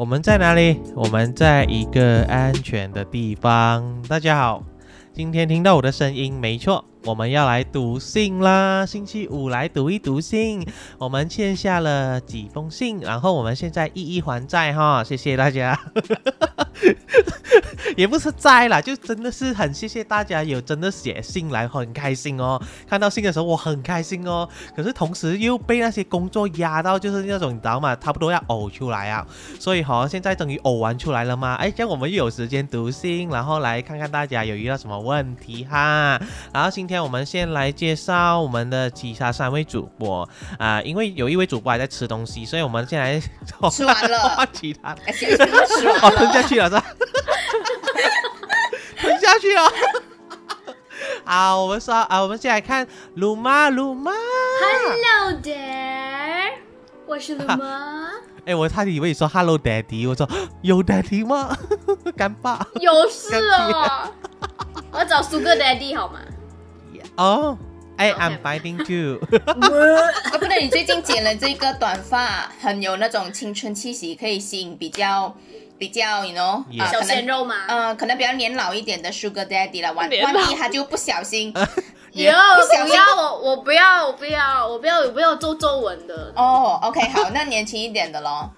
[0.00, 0.80] 我们在哪里？
[0.94, 4.02] 我们在一个安全的地方。
[4.08, 4.64] 大家好，
[5.12, 6.82] 今天听到我的声音，没错。
[7.04, 8.86] 我们要来读信啦！
[8.86, 10.66] 星期五来读一读信，
[10.96, 15.04] 我们欠下了几封信，然后我们现在一一还债哈！
[15.04, 15.78] 谢谢大家，
[17.96, 22.60] 也不是在啦，就真的是很谢谢大家有真的写信来，很开心哦。
[22.86, 24.46] 看到信的时候我很开心哦，
[24.76, 27.96] 可是同时又被那些工作压到，就是那种你知道吗？
[27.96, 29.26] 差不多要呕出来啊！
[29.58, 31.54] 所以好像现在终于呕完出来了吗？
[31.54, 36.20] 哎，这样我们又有时间读信，然后来看看大家有遇到什么问题哈，
[36.52, 36.90] 然后今。
[36.90, 43.20] 天我们先来介绍我们的其他三位主播啊，因为有一位主播还在吃东西，所以我们先来
[43.70, 44.90] 吃完了其他，
[46.02, 46.84] 哦，吞下去了是吧？
[49.00, 49.62] 吞下去了。
[51.24, 54.12] 好，我们说啊，我们先来看鲁妈，鲁妈。
[54.12, 56.52] Hello there，
[57.06, 58.10] 我是鲁妈。
[58.44, 60.28] 哎，我差点以为你说 Hello Daddy，我说
[60.62, 61.56] 有 Daddy 吗？
[62.16, 62.66] 干爸。
[62.80, 64.12] 有事哦，
[64.92, 66.20] 我要找苏哥 Daddy 好吗？
[67.16, 67.58] 哦，
[67.96, 69.20] 哎，I'm fighting you。
[69.44, 75.34] 啊，不对，你最近剪了这个短发，很有那种青春气息，可以吸引比较
[75.80, 77.54] 比较，you know，小鲜肉嘛？
[77.66, 79.90] 嗯，可能比较年老一点的 Sugar Daddy 了。
[79.94, 81.54] 万万一他就不小心，
[82.12, 86.34] 也不要我，我不要，我不要，我不要，我不要皱皱纹的。
[86.36, 88.50] 哦，OK，好，那年轻一点的咯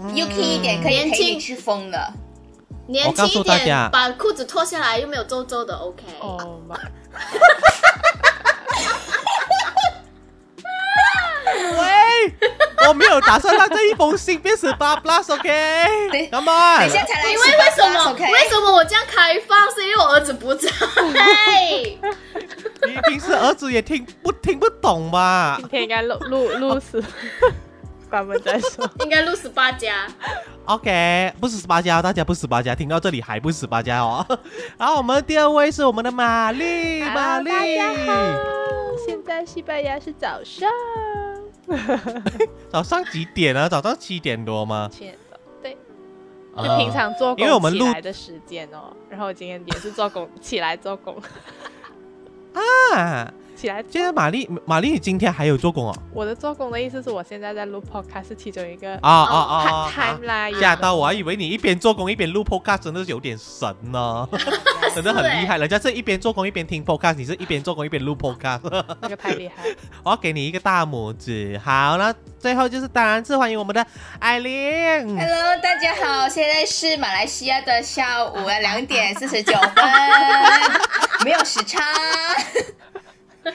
[0.00, 2.12] ，UK 一点可以陪你去疯的。
[2.88, 6.02] 年轻一点，把裤子脱下来又没有皱皱的，OK。
[6.18, 6.76] 哦妈。
[11.78, 12.32] 喂，
[12.88, 16.28] 我没有打算让这一封信变十八 plus，OK？
[16.30, 16.78] 干嘛？
[16.78, 17.30] 等一下才来。
[17.30, 18.12] 因为为什么？
[18.32, 19.70] 为什么我这样开放？
[19.72, 20.70] 是因为我儿子不在。
[22.86, 25.56] 你平时儿子也听不听不懂吧？
[25.58, 27.02] 今天应该录录录死。
[28.10, 30.06] 关门再说，应该录十八家。
[30.66, 34.24] OK，不是十八家，大家不十八家，听到这里还不十八家哦。
[34.78, 38.12] 然后我们第二位是我们的玛丽，玛丽，大家好。
[39.04, 40.70] 现在西班牙是早上，
[42.70, 43.68] 早上几点啊？
[43.68, 44.88] 早上七点多吗？
[44.92, 45.76] 七点多，对，
[46.56, 48.94] 就平常做工起来的时间哦。
[49.08, 51.16] 然后今天也是做工起来做工
[52.92, 53.32] 啊。
[53.64, 53.82] 起来！
[53.90, 55.96] 现在玛丽，玛丽，你今天还有做工哦？
[56.12, 64.28] 我的做工的意思是我现在在录 podcast，是其中一个啊啊啊！time 啦，吓到我还以为你一边做工一边录 podcast，真的是有点神呢，
[64.94, 65.56] 真的很厉害。
[65.56, 68.60] 人家是一边做工一边听 podcast，你是一边做工一边录 podcast，
[69.00, 69.64] 那个太厉害。
[70.04, 71.58] 我要给你一个大拇指。
[71.64, 73.84] 好了，最后就是当然是欢迎我们的
[74.18, 75.18] 艾琳。
[75.18, 79.84] Hello，大家好，现在是马来西亚的下午两点四十九分，
[81.24, 81.80] 没有时差。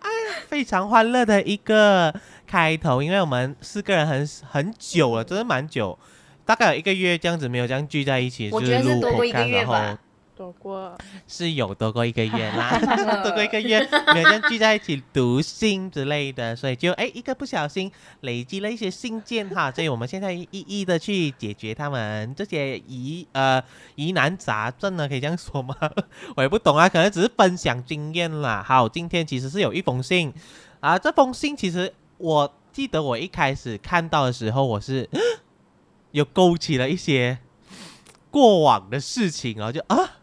[0.00, 2.14] 哎呀，非常欢乐的一个
[2.46, 5.98] 开头，因为我们四个人很很久了，真的蛮久，
[6.44, 9.98] 大概有一个月这样子没有这样聚在一起，我觉得是多过一个月吧。
[10.38, 12.78] 多过是有多过一个月啦，
[13.24, 13.80] 多过一个月，
[14.14, 17.90] 每天聚在一起读信之类的，所以就哎一个不小心
[18.20, 23.60] 累积了一些信件哈， 所以我们现在一一的去解决他们这些疑呃
[23.96, 25.74] 疑难杂症呢，可以这样说吗？
[26.36, 28.64] 我也不懂啊，可能只是分享经验啦。
[28.64, 30.32] 好，今天其实是有一封信
[30.78, 35.10] 啊，这封信其实我记得我一开始看到的时候，我是
[36.12, 37.38] 有勾起了一些
[38.30, 40.14] 过往的事情啊，就啊。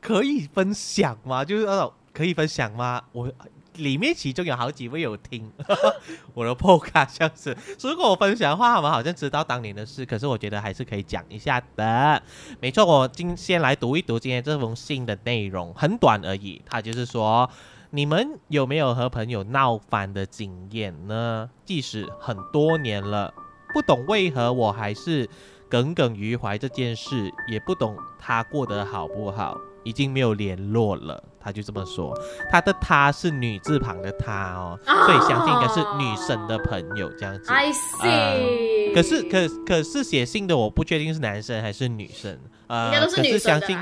[0.00, 1.44] 可以分享吗？
[1.44, 3.02] 就是那种可以分享吗？
[3.12, 3.30] 我
[3.76, 5.50] 里面其中有好几位有听
[6.34, 10.04] 我的 podcast，像是如果我分享的话，他们好像知道当年的事。
[10.04, 12.22] 可是我觉得还是可以讲一下的。
[12.60, 16.60] 没错，我今先来读一读今天这封信的内容，很短而已。
[16.66, 17.48] 他就是说，
[17.90, 21.48] 你们有没有和朋友闹翻的经验呢？
[21.64, 23.32] 即使很多年了，
[23.72, 25.26] 不懂为何我还是
[25.70, 29.56] 耿耿于怀这件事，也不懂他过得好不好。
[29.82, 32.12] 已经没有联络了，他就这么说。
[32.50, 37.50] 他的他是女字旁的他哦，所以相信应该是女生的朋友这样子。
[37.50, 38.94] I see。
[38.94, 42.38] 可是可可是写信的我不确定是男生还是女生。
[42.66, 43.78] 呃，可是相信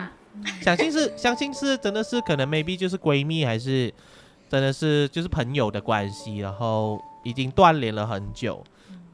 [0.63, 3.93] 相信是 相信是真的是可能 maybe 就是闺蜜还是
[4.49, 8.63] 真的是就是朋友的关系，然后已经断联了很久。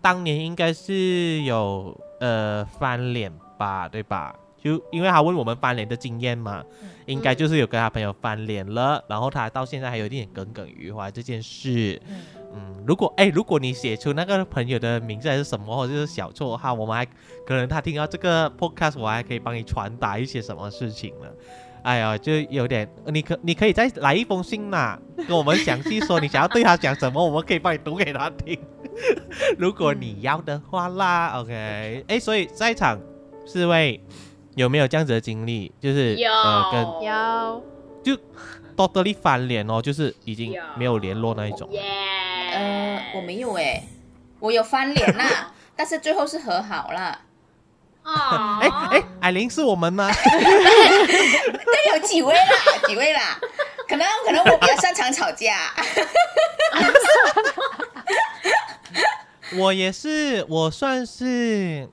[0.00, 4.34] 当年应该是有呃翻脸吧，对吧？
[4.64, 6.64] 就因为他问我们翻脸的经验嘛，
[7.04, 12.00] 应该就是有跟他朋友翻脸了，然后他到现在还有一点耿耿于怀这件事。
[12.54, 17.04] 嗯，如果哎，如果你写出那个朋友的名字还是什么，或者是小绰号，我们还
[17.46, 21.26] 可能他听到这个 podcast，我还可以帮你传达一些什么事情呢？
[21.82, 28.58] 哎呀，就有点，你可你可以再来一封信嘛，跟我们详细说你想要对他讲什么，我们可以帮你读给他听。
[29.58, 32.98] 如果你要的话啦，OK，哎，所以在场
[33.44, 34.00] 四位
[34.54, 35.70] 有没有这样子的经历？
[35.80, 37.64] 就是呃，跟有，
[38.02, 38.16] 就
[38.76, 41.68] totally 翻脸哦，就是已经没有联络那一种。
[42.52, 43.82] 呃，我没有哎，
[44.40, 47.20] 我有翻脸啦， 但是最后是和好了。
[48.04, 48.58] 哦！
[48.60, 48.68] 哎
[48.98, 50.10] 哎，艾琳是我们吗？
[50.12, 52.48] 都有几位啦，
[52.86, 53.38] 几位啦？
[53.88, 55.72] 可能可能我比较擅长吵架。
[59.56, 61.88] 我也是，我算是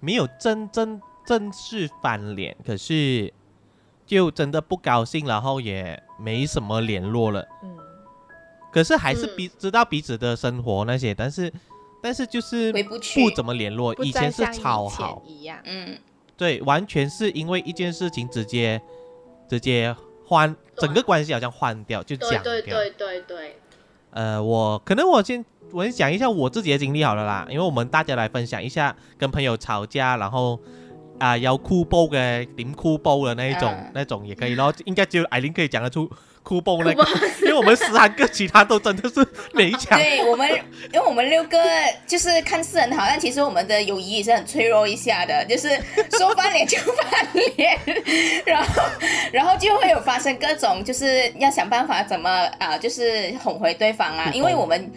[0.00, 3.32] 没有真真正式翻脸，可是
[4.06, 7.46] 就真的不高兴，然后也没什么联络了。
[7.62, 7.76] 嗯，
[8.72, 11.52] 可是还是彼知道彼此的生活那些，但是
[12.02, 13.94] 但是就是回不去，不怎么联络。
[14.04, 15.98] 以前是超好一样，嗯，
[16.36, 18.80] 对，完全是因为一件事情直接
[19.48, 19.94] 直接
[20.26, 22.42] 换整个关系好像换掉，就讲掉。
[22.42, 23.56] 对对对对。
[24.10, 25.44] 呃，我可能我先。
[25.70, 30.60] 我先讲一下我自己的经历好了啦，因为我们大家来分享一下跟朋友吵架，然后
[31.22, 34.74] 啊有哭爆的点哭爆的那一种，那种也可以咯。
[34.84, 36.10] 应该只有艾琳可以讲得出
[36.42, 37.06] 哭爆那个，
[37.42, 39.24] 因为我们十三个其他都真的是
[39.54, 39.96] 没讲。
[39.98, 40.50] 对我们，
[40.92, 41.58] 因为我们六个
[42.06, 45.68] 就是看似很好，但其实我们的友谊也是很脆弱一下的，就是
[46.18, 47.78] 说翻脸就翻脸，
[48.44, 48.82] 然后
[49.32, 52.28] 然后就会有发生各种，就是要想办法怎么
[52.58, 54.90] 啊，就是哄回对方啊，因为我们。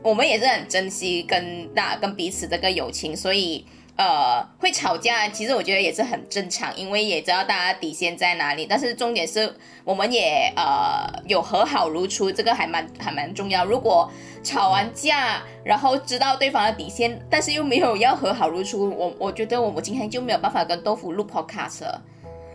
[0.00, 3.66] 我们也是很珍惜跟大跟彼此这个友情，所以
[3.98, 8.64] 呃会吵架，其实我觉得也是很正常，因为也知道大家底线在哪里。
[8.64, 9.52] 但是重点是，
[9.84, 13.64] 我们也呃有和好如初，这个还蛮还蛮重要。
[13.64, 14.10] 如果
[14.42, 22.02] 吵完架，然后知道对方的底线，但是又没有要和好如初，我我觉得我们今天就没有办法跟豆腐录 podcast 了。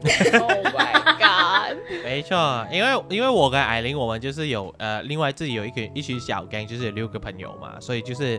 [0.03, 1.77] Oh my god！
[2.03, 8.37] 没错，因为因为我跟艾琳，我们就是有呃，另外自己有一个一群小 gang，就是有六个朋友嘛，所以就是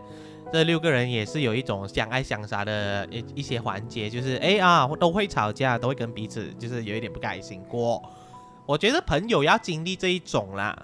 [0.55, 8.01] 这六个人也是有一种相爱相杀的一一些环节，就是哎啊都会吵架，都会跟彼此就是有一点不开心过。
[8.65, 10.81] 我觉得朋友要经历这一种啦，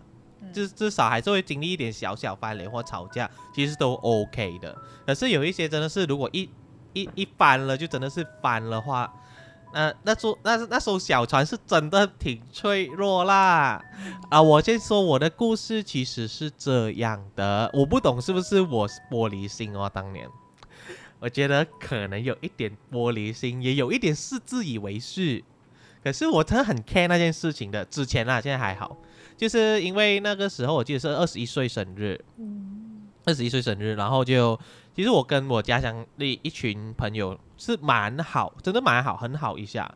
[0.53, 4.77] 至至少还是会经历一点小小翻脸或吵架，其实都 OK 的。
[5.07, 6.51] 可是有一些真的是，如果一
[6.93, 9.09] 一一翻了，就真的是翻了话。
[9.73, 13.81] 那那艘那那艘小船是真的挺脆弱啦，
[14.29, 14.43] 啊！
[14.43, 19.91] 我先说我的故事，其实是这样的，我不懂是不是我玻璃心哦？
[19.93, 20.29] 当年
[21.21, 25.45] 我觉得可能有一点玻璃心，也有一点是自以为是，
[26.03, 27.85] 可是我真的很 care 那件事情的。
[27.85, 28.97] 之前啊，现在还好，
[29.37, 32.21] 就是因为那个时候我记得是二十一岁生日，
[33.25, 34.59] 二十一岁生日，然后就。
[35.01, 39.91] 其实我跟我家乡的一群朋友是蛮好，真的蛮好，很好一下。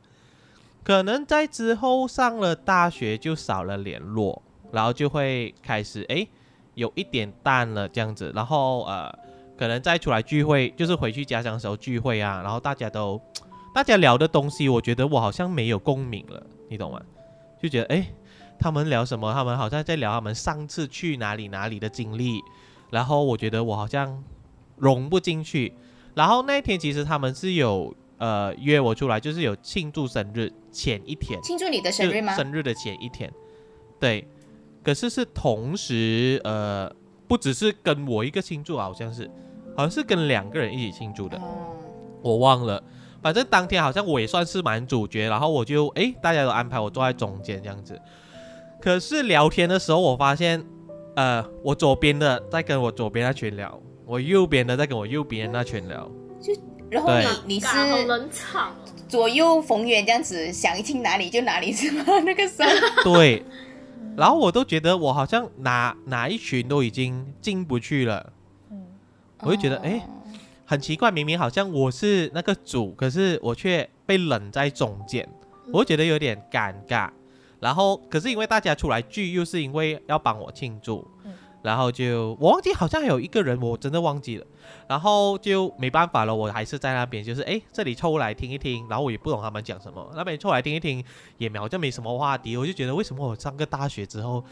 [0.82, 4.40] 可能在之后上了大学就少了联络，
[4.72, 6.26] 然后就会开始哎
[6.72, 8.32] 有一点淡了这样子。
[8.34, 9.14] 然后呃，
[9.58, 13.20] 可能再出来聚会，就是回去家乡时候聚会啊，然后大家都
[13.74, 16.98] 大家聊的东西，我觉得我好像没有共鸣了，你懂吗？
[17.62, 18.06] 就觉得哎，
[18.58, 19.30] 他们聊什么？
[19.34, 22.40] 他们好像在聊他们上次去哪里哪里的经历，
[22.88, 24.24] 然后我觉得我好像。
[24.76, 25.72] 融不进去，
[26.14, 32.34] 然后那一天其实他们是有呃约我出来，就是有庆祝生日前一天，庆祝你的生日吗？
[32.34, 33.32] 生日的前一天，
[34.00, 34.26] 对，
[34.82, 36.90] 可是是同时呃
[37.26, 39.30] 不只是跟我一个庆祝，好像是
[39.76, 41.40] 好像是跟两个人一起庆祝的，
[42.22, 42.82] 我忘了，
[43.22, 48.00] 反正当天好像我也算是蛮主角，然后我就哎大家都安排我坐在中间这样子，
[48.80, 50.64] 可是聊天的时候我发现
[51.16, 53.80] 呃我左边的在跟我左边那群聊。
[54.06, 56.52] 我右边的在跟我右边那群聊，就
[56.90, 57.66] 然后你你是
[58.06, 58.76] 冷场，
[59.08, 62.04] 左右逢源这样子，想听哪里就哪里是吗？
[62.24, 62.66] 那个声。
[63.02, 63.42] 对，
[64.16, 68.32] 然后我都觉得我好像哪哪一群都已经进不去了，
[68.70, 68.84] 嗯，
[69.40, 70.06] 我就觉得哎，
[70.66, 75.26] 很奇怪，明明好像我是那个主，可是我却被冷在中间，
[75.72, 77.10] 我就觉得有点尴尬。
[77.58, 81.06] 然后可是因为大家出来聚，又是因为要帮我庆祝。
[81.64, 84.46] 然后就我忘记好像有一个人，我真的忘记了。
[84.86, 88.86] 然后就没办法了，我还是在那边，就是哎，这里凑来听一听。
[88.86, 91.02] 然后我也不懂他们讲什么，那边凑来听一听，
[91.38, 92.54] 也好像没什么话题。
[92.54, 94.44] 我就觉得为什么我上个大学之后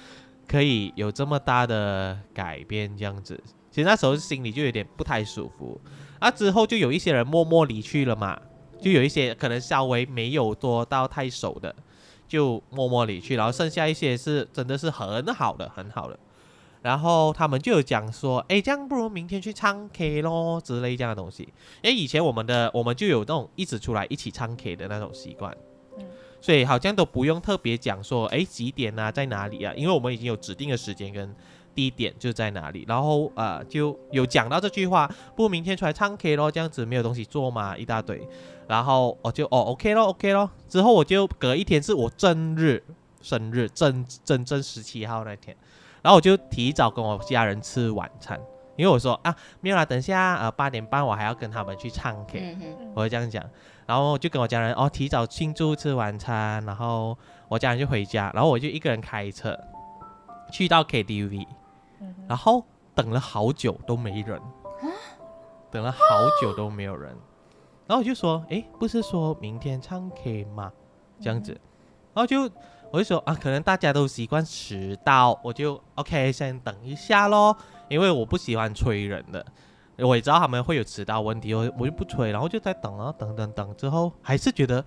[0.49, 3.39] 可以有这么大的改变这样子？
[3.71, 5.79] 其实那时候心里就有点不太舒服。
[6.19, 8.41] 那，之后就有一些人默默离去了嘛，
[8.81, 11.75] 就有一些可能稍微没有多到太熟的，
[12.27, 13.37] 就默默离去。
[13.37, 16.19] 然后剩下一些是真的是很好的，很好的。
[16.83, 21.49] 然后他们就有讲说，哎，这样不如明天去唱 K 咯之类这样的东西。
[21.83, 25.57] 哎，以前我们的我们就有那种一直出来一起唱 K 的那种习惯，
[26.41, 29.73] 所以好像都不用特别讲说，哎，几点啊，在哪里啊？
[29.77, 31.35] 因为我们已经有指定的时间跟
[31.75, 38.27] 地点就在哪里，然后呃就有讲到这句话，不如明天出来唱 K 咯，这样子没有东西做嘛，一大堆，
[38.67, 42.83] 然后我就哦 OK 咯 OK 咯，之后我就隔一天是我正日
[43.23, 45.57] 生日正正正十七号那天，
[46.03, 48.39] 然后我就提早跟我家人吃晚餐，
[48.77, 52.57] 因为我说啊没有啦，等下呃八点半我还要跟他们去唱 K，
[52.95, 53.43] 我会这样讲。
[53.85, 57.17] 然后就跟我家人哦提早庆祝吃晚餐，然后
[57.49, 59.59] 我家人就回家，然后我就一个人开车
[60.51, 61.47] 去到 KTV，
[62.29, 64.41] 然后等了好久都没人，
[65.71, 65.99] 等了好
[66.41, 67.11] 久都没有人，
[67.87, 70.73] 然后我就说，哎，不是说明天唱 K 吗？
[71.21, 71.53] 这样子，
[72.15, 72.49] 然后就
[72.93, 77.57] 我就说啊，可能大家都习惯迟到，我就 OK 先等一下咯，
[77.89, 79.45] 因为我不喜欢催人的。
[79.97, 84.85] 我也知道他们会有迟到问题，我我就不催，然后就在等啊，等等等，之后还是觉得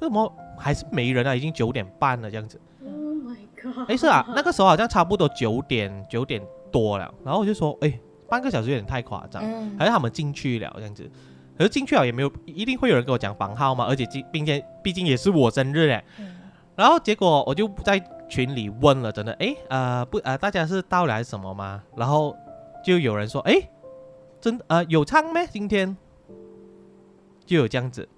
[0.00, 1.34] 为什么还是没人啊？
[1.34, 2.60] 已经九点半了这样子。
[2.84, 3.88] Oh my god！
[3.88, 6.42] 哎是啊，那个时候好像差不多九点九点
[6.72, 9.42] 多了，然后我就说，哎，半个小时有点太夸张，
[9.78, 11.08] 还是他们进去了这样子。
[11.56, 16.02] 可是进去了也没有一定会有人跟我讲房号嘛，而且今并且毕竟也是我生日嘞。
[16.78, 21.82] 然后结果我就在群里问了，真的，哎呃不呃大家是到来什么吗？
[21.96, 22.34] 然后
[22.82, 23.60] 就有人说，哎。
[24.40, 25.44] 真呃有唱咩？
[25.52, 25.96] 今天
[27.44, 28.08] 就有这样子，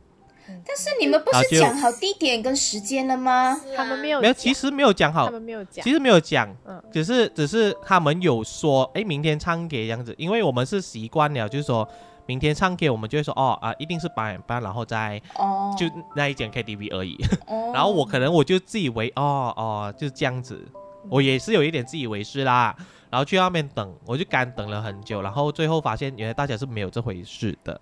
[0.46, 3.58] 但是你们不是讲好地点跟时间了吗？
[3.74, 11.88] 他们没有，没有，其实没有讲好，他们没有讲，其实没有讲，嗯，只是只是他们有说，哎，明天唱给这样子，因为我们是习惯了，就是说
[12.30, 15.84] 明天唱 K 我们就会说，哦啊，一定是八点半，然后再哦，就
[16.14, 17.18] 那一间 KTV 而已，
[17.74, 20.64] 然后我可能我就自以为，哦哦，就是这样子，
[21.08, 22.76] 我也是有一点自以为是啦。
[23.10, 27.80] 然后去外面等，我就干等了很久，然后最后发现原来大家是没有这回事的。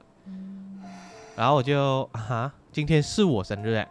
[1.37, 3.87] 然后我就啊，今天是我生日哎，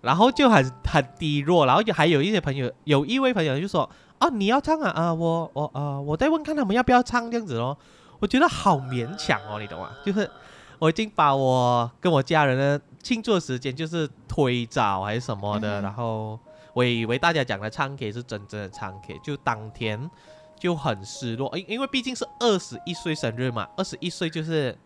[0.00, 7.76] 然后就很很低落，然后就还有一些朋友，有一位朋友就说啊，你要唱啊啊，我我啊，我在问看他们要不要唱这样子咯。
[8.18, 9.90] 我觉得好勉强哦，你懂吗？
[10.04, 10.30] 就是
[10.78, 16.38] 我已经把我跟我家人的庆祝时间就是推早还是什么的，然后。
[16.74, 20.10] 我以为大家讲的唱 K 是真正的唱 K，就当天
[20.58, 24.76] 就很失落，因因为毕竟是二十一岁生日嘛，二十一岁就是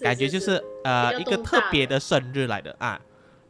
[0.00, 2.98] 感觉就是呃一个特别的生日来的啊，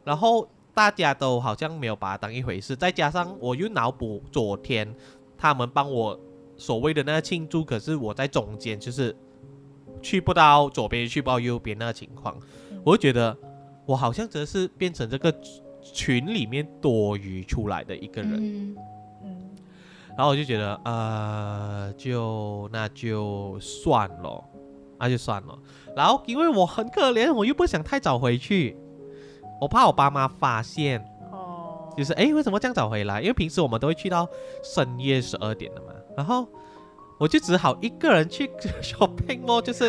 [0.03, 4.93] 然后大家都好像没有把它当一回事，再加上我又脑补昨天
[5.37, 6.19] 他们帮我
[6.57, 9.15] 所谓的那个庆祝，可是我在中间就是
[10.01, 12.37] 去不到左边去不到右边那个情况，
[12.83, 13.37] 我就觉得
[13.85, 15.33] 我好像真的是变成这个。
[15.85, 18.73] 群里面多余出来的一个人，
[19.21, 19.49] 嗯，
[20.15, 24.41] 然后我就觉得，呃，就那就算了，
[24.97, 25.59] 那就算了。
[25.93, 28.77] 然后因为我很可怜，我又不想太早回去，
[29.59, 33.19] 我怕我爸妈发现，哦，就是哎，为什么这样早回来？
[33.19, 34.25] 因为平时我们都会去到
[34.63, 35.87] 深夜十二点的嘛。
[36.15, 36.47] 然后
[37.17, 38.47] 我就只好一个人去
[38.81, 39.85] shopping 哦，就是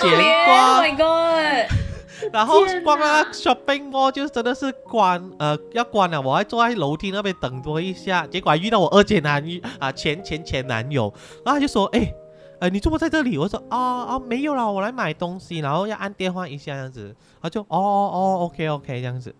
[0.00, 0.10] 闲
[0.46, 0.76] 逛。
[0.76, 1.72] Oh my god！
[2.32, 11.12] 然后逛啊 shopping mall 就真的是关呃要关了，我还坐在楼梯那边等多一下，结果还遇到我二姐男友啊前前前男友，
[11.44, 12.10] 然后他就说哎
[12.58, 13.36] 呃你怎么在这里？
[13.36, 19.34] 我说啊啊没有啦，我来买东西，然后要按电话一下这样子，他就哦哦 OK OK 这样子，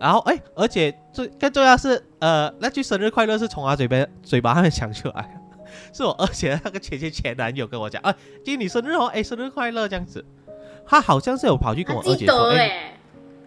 [0.00, 5.40] 然后哎而且最更重要是呃那句生日快乐是从他嘴边嘴巴上面讲出来，
[5.92, 8.12] 是我二姐那个前前前男友跟我讲，哎
[8.44, 10.24] 今天你生日哦，哎生日快乐这样子。
[10.86, 12.94] 他好像是有跑去跟我二姐说，哎，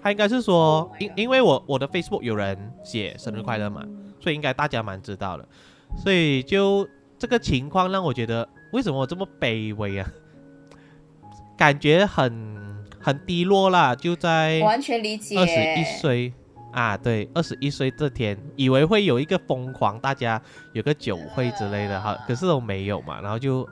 [0.01, 3.83] 他应该是说，因因为我我的 Facebook 有人写生日快乐嘛，
[4.22, 5.45] 所以应该大家蛮知道的，
[5.98, 6.88] 所以就
[7.19, 10.07] 这个情况让我觉得，为什么我这么卑微啊？
[11.57, 15.38] 感觉很很低落啦，就在完全理解。
[15.38, 16.33] 二十一岁
[16.74, 20.42] 啊，对，二十一岁这天，以为会有一个疯狂，大家
[20.74, 23.68] 有个酒会之类的哈，可是都没有嘛，然后就。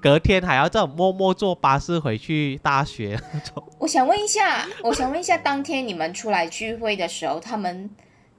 [0.00, 3.60] 隔天还要这样默默坐巴士回去大学 那种。
[3.80, 7.90] 我想问一下，我想问一下，当天你们出来聚会的时候，他们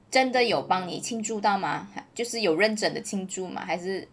[0.10, 1.89] 真的有帮你庆祝到吗？
[2.16, 3.62] 就是有认真的庆祝吗？
[3.66, 4.08] 还是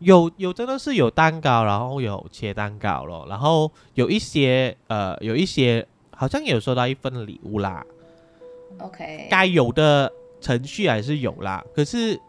[0.00, 7.86] 有有真的是有蛋糕，然后有切蛋糕咯，然后有一些呃有一些好像有收到一份礼物啦。
[8.80, 12.20] OK，该有的程序还是有啦，可是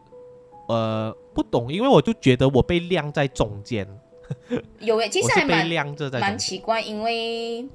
[0.67, 1.15] 呃。
[1.31, 3.87] 不懂，因为我就觉得我被晾在中间。
[4.81, 5.65] 有诶，其实还蛮
[6.19, 7.65] 蛮奇怪，因为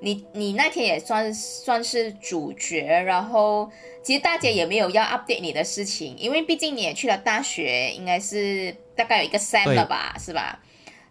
[0.00, 3.68] 你你那天也算算是主角，然后
[4.00, 10.60] 其实大家也没有要 update 你的事情，因为毕竟你也去了大学，应该是大概有一个 sem 了吧，是吧？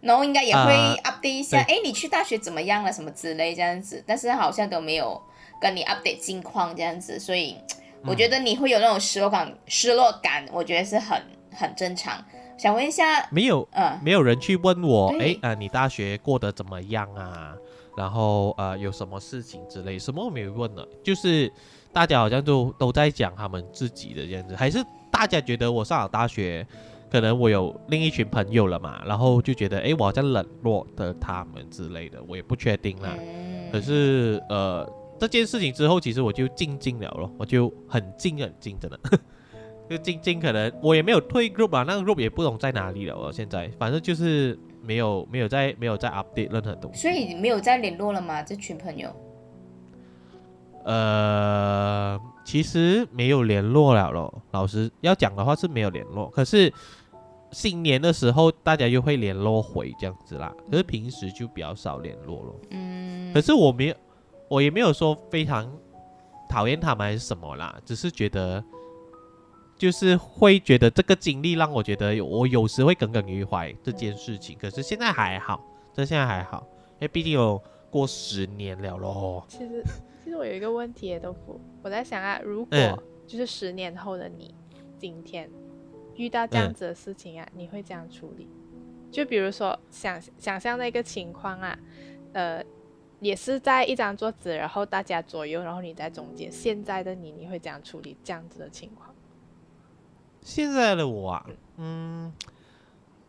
[0.00, 0.72] 然后应该也会
[1.04, 5.20] update 一下，哎，你去大学怎么样了，什么之类这样子，但是好像都没有
[5.60, 7.56] 跟你 update 近况这样子，所以
[8.04, 12.24] 我觉得你会有那种失落感，失落感，我觉得是很很正常。
[12.56, 17.54] 想问一下，没有，呃，没有人去问我，哎，呃，你大学过得怎么样啊？
[17.96, 21.50] 然后呃，有什么事情之类，什么我没有问了，就是
[21.92, 26.66] 大家好像都都在讲他们自己的这样子，还是大家觉得我上了大学，
[27.10, 33.14] 可能我有另一群朋友了嘛，然后就觉得，哎，我好像冷落的他们之类的，我也不确定啦。
[33.72, 34.86] 可是呃，
[35.20, 38.98] 这件事情之后，其实我就静静了咯，我就很静很静，真的，
[39.88, 44.58] 就静静，可能我也没有退 group 啊，那个 group 也不懂在哪里了，我现在反正就是。
[44.82, 48.42] 没有没有在没有在 update 任何东西，所以没有再联络了吗？
[48.42, 49.14] 这群朋友？
[50.86, 54.42] 呃，其实没有联络了咯。
[54.52, 56.72] 老实要讲的话是没有联络，可是
[57.52, 60.50] 新年的时候大家又会联络回这样子啦。
[60.70, 62.58] 可是平时就比较少联络咯。
[62.70, 63.30] 嗯。
[63.34, 63.94] 可是我没有，
[64.50, 65.72] 我也没有说非常
[66.48, 68.62] 讨厌他们还是什么啦，只是觉得。
[69.78, 75.58] 就是会觉得这个经历让我觉得我有时会耿耿于怀这件事情，可是现在还好，
[75.94, 79.42] 这现在还好，因为毕竟有过十年了咯。
[79.48, 79.82] 其实，
[80.22, 84.54] 其实我有一个问题，豆腐，我在想啊，如果就是十年后的你，
[84.98, 85.50] 今天
[86.14, 88.46] 遇到这样子的事情啊，你会这样处理？
[89.10, 91.78] 就比如说想想象那个情况啊，
[92.34, 92.62] 呃，
[93.20, 99.14] 也是在一张桌子，然后大家左右，然后你在中间，现在的你，你会怎样处理这样子的情况？
[100.42, 101.46] 现在的我啊，
[101.76, 102.32] 嗯，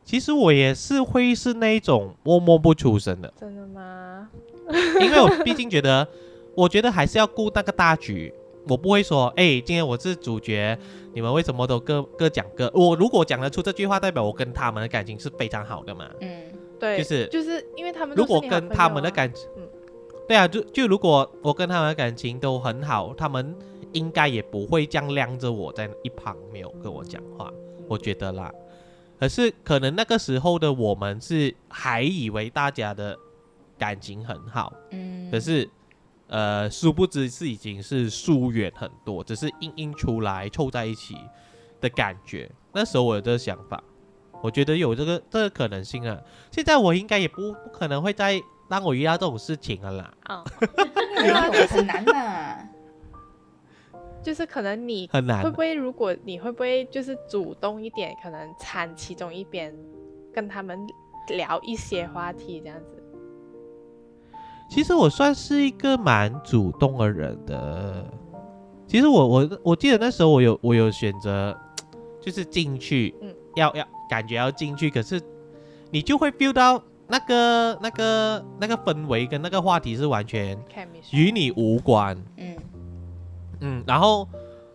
[0.03, 3.33] 其实我也是会是那一种默默不出声的。
[3.37, 4.29] 真的吗？
[5.01, 6.07] 因为我毕竟觉得，
[6.55, 8.33] 我觉得还是要顾那个大局。
[8.67, 10.77] 我不会说，哎，今天我是主角，
[11.13, 12.71] 你们为什么都各各讲各？
[12.75, 16.07] 我如果讲得出这句话，代表我跟他们的感情是非常好的嘛。
[16.19, 16.43] 嗯，
[16.79, 19.67] 对，就是就是因为他们如果跟他们的感情，嗯，
[20.31, 23.53] 对啊，就就如果我跟他们的感情都很好，他们。
[23.93, 27.51] 应该也不会这样晾着我在一旁没有跟我讲话，
[27.89, 28.49] 我觉得啦。
[29.19, 33.19] 可是可能那个时候的我们是还以为大家的
[33.77, 35.69] 感情很好，嗯，可是
[36.27, 41.17] 呃，殊不知是已经是疏远很多，只是硬硬出来凑在一起
[41.81, 42.49] 的感觉。
[42.71, 43.83] 那时候我有这个想法，
[44.41, 46.17] 我觉得有这个这个可能性啊。
[46.49, 50.13] 现在我应该也不不可能会再让我遇到这种事情了啦。
[50.23, 50.43] 啊，
[51.69, 52.13] 很难的。
[54.23, 59.75] 就是可能你会不会，如果你会不会就是主动一点，可能掺其中一边，
[60.33, 60.79] 跟他们
[61.29, 63.03] 聊一些话题这样子。
[64.69, 68.05] 其实我算是一个蛮主动的人的。
[68.87, 71.57] 其实我我我记得那时候我有我有选择，
[72.21, 75.19] 就是进去，嗯，要要感觉要进去，可是
[75.89, 76.81] 你就会 feel 到
[77.11, 80.57] 那个那个那个氛围跟那个话题是完全
[81.11, 82.55] 与你无关，嗯。
[83.59, 84.27] 嗯，然后，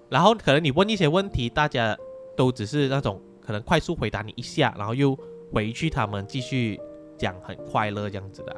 [0.08, 1.96] 然后可能你问一些问题，大家
[2.36, 5.18] 都只是那种可能快速回答你一下，然后又
[5.52, 6.78] 回去，他们继续
[7.18, 8.54] 讲很快乐这样子的。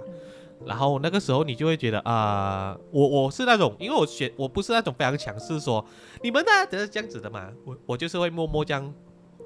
[0.66, 5.82] 然后那个时候你就会觉得啊，我我是那种，因为我选我不是那种非常强势说
[6.20, 8.92] 你们呢只是这样子的嘛，我我就是会默默这样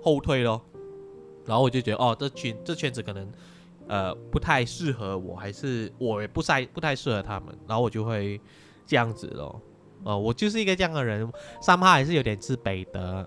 [0.02, 0.60] 后退咯。
[1.44, 3.30] 然后我就觉得哦，这圈这圈子可能
[3.88, 8.40] 呃不太适合我，还是我也不太不太适合他们，然后我就会
[8.86, 9.60] 这样子咯。
[10.04, 13.26] 哦，我就是一个这样的人，三八还是有点自卑的，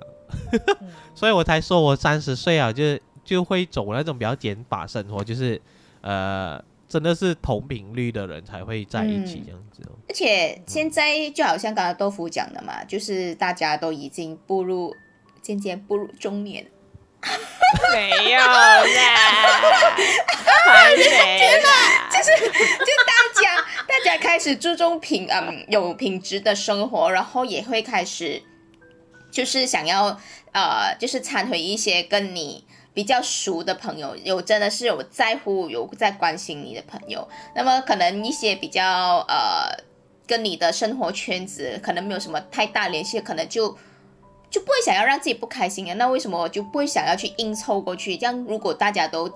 [1.15, 5.61] 所以我才说我三十岁啊，就就会走那种比较减法生活，就是
[6.01, 9.81] 呃，真的是同频率的人才会在一起这样子。
[10.09, 14.93] 而且现在就好像刚刚豆腐讲的嘛，就是大家都已经步入
[15.41, 16.65] 渐渐步入中年。
[17.91, 18.83] 没有啦，
[20.65, 28.41] 还没啦，就是就大家大家开始注重品嗯有品质的生活，然后也会开始
[29.31, 30.19] 就是想要
[30.53, 39.83] 呃就是参回一些跟你比较熟的朋友，有真的是有在乎有在关心你的朋友，那么可能一些比较呃
[40.27, 43.77] 跟你的生活圈子可能没有什么太大联系，可能就。
[44.55, 45.93] 就不会想要让自己不开心啊？
[45.95, 48.15] 那为什么我就不会想要去硬凑过去？
[48.15, 49.29] 这样如果大家都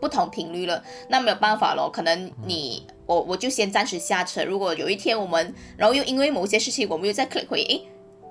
[0.00, 1.90] 不同频率了，那没有办法咯。
[1.92, 4.42] 可能你我我就先暂时下车。
[4.44, 7.86] 如果有一天我们，然后又因为某些事情，我们又再 click 回，诶，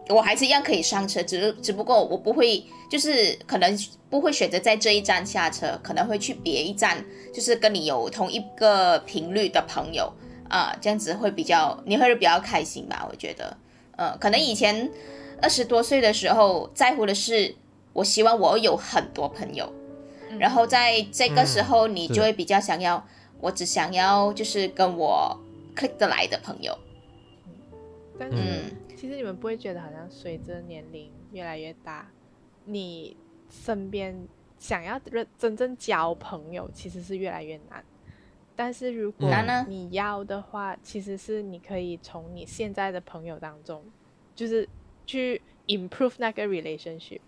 [0.09, 3.77] 我还是一样可以上车，只只不过我不会，就是可能
[4.09, 10.11] 不会选择在这一站下车，可能会去别一站，就是跟你有同一个频率的朋友
[10.49, 13.07] 啊，这样子会比较你会比较开心吧？
[13.07, 13.55] 我觉得，
[13.97, 14.89] 嗯，可能以前。
[15.41, 17.55] 二十多岁的时候，在乎的是，
[17.93, 19.71] 我希望我有很多朋友，
[20.39, 23.05] 然后在这个时候，你就会比较想要，
[23.39, 25.39] 我只想要就是跟我
[25.75, 26.77] click 得来的朋友，
[28.19, 28.71] 但是嗯。
[28.97, 32.09] 其实你们不会觉得好像随着年龄越来越大，
[32.63, 33.15] 你
[33.51, 34.15] 身边
[34.57, 37.83] 想要认真正交朋友其实是越来越难。
[38.55, 39.29] 但是如果
[39.67, 43.83] 你要的话，其实是你可以从你现在的朋友当中，
[44.33, 44.67] 就是
[45.05, 47.19] 去 improve 那个 relationship。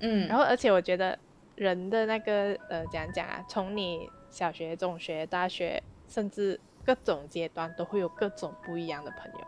[0.00, 1.18] 嗯，然后，而且我觉得
[1.56, 3.44] 人的那个呃，怎样讲啊？
[3.48, 9.46] 从你小学、中学、大学，甚至各种阶段，都会有各种不一样的朋友，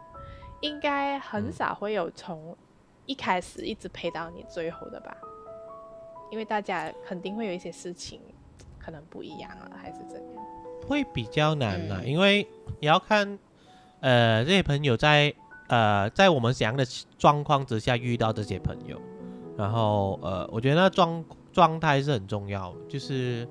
[0.60, 2.56] 应该很嗯少会有从
[3.06, 5.16] 一开始一直陪到你最后的吧？
[6.32, 8.20] 因为大家肯定会有一些事情
[8.78, 10.44] 可能不一样了，还是怎样？
[10.88, 12.46] 会比较难啦，嗯因为
[12.80, 13.38] 也要看，
[14.00, 15.32] 呃，这些朋友在
[15.70, 16.84] 呃在我们怎样的
[17.16, 19.00] 状况之下遇到这些朋友，
[19.56, 23.46] 然后呃，我觉得那状状态是很重要，就是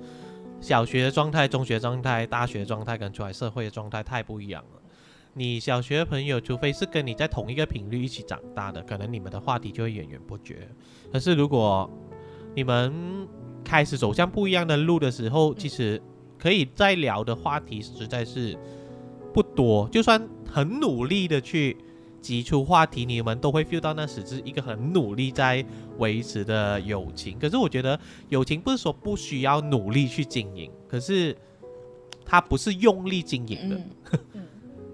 [0.60, 4.82] 小学的状态、中学状态、大学状态跟出来社会的状态太不一样了。
[5.34, 10.68] 你小学的朋友，除非是跟你在同一个频率一起长大的，可能你们的话题就会源源不绝。
[11.14, 11.90] 可是如果
[12.54, 13.26] 你们
[13.64, 16.02] 开始走向不一样的路的时候，其实
[16.38, 18.58] 可以再聊的话题实在是
[19.34, 19.88] 不多。
[19.90, 21.78] 就算很努力的去
[22.22, 25.66] 挤出话题，你们都会 feel 到那只是一个很努力在
[25.98, 27.38] 维持的友情。
[27.40, 31.36] 可是我觉得友情不是说不需要努力去经营，可是
[32.26, 33.82] 它不是用力经营的。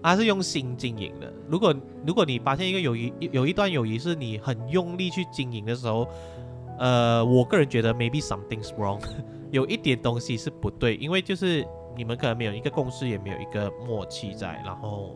[0.01, 1.33] 它是用心经营的。
[1.49, 6.07] 如果如果你发现一个友谊有一段友谊是你很用力去经营的时候，
[6.77, 9.01] 呃，我个人觉得 maybe something's wrong，
[9.49, 11.65] 有一点东西是不对，因为就是
[11.97, 15.15] 你们可能没有一个共识，也没有一个默契在，然后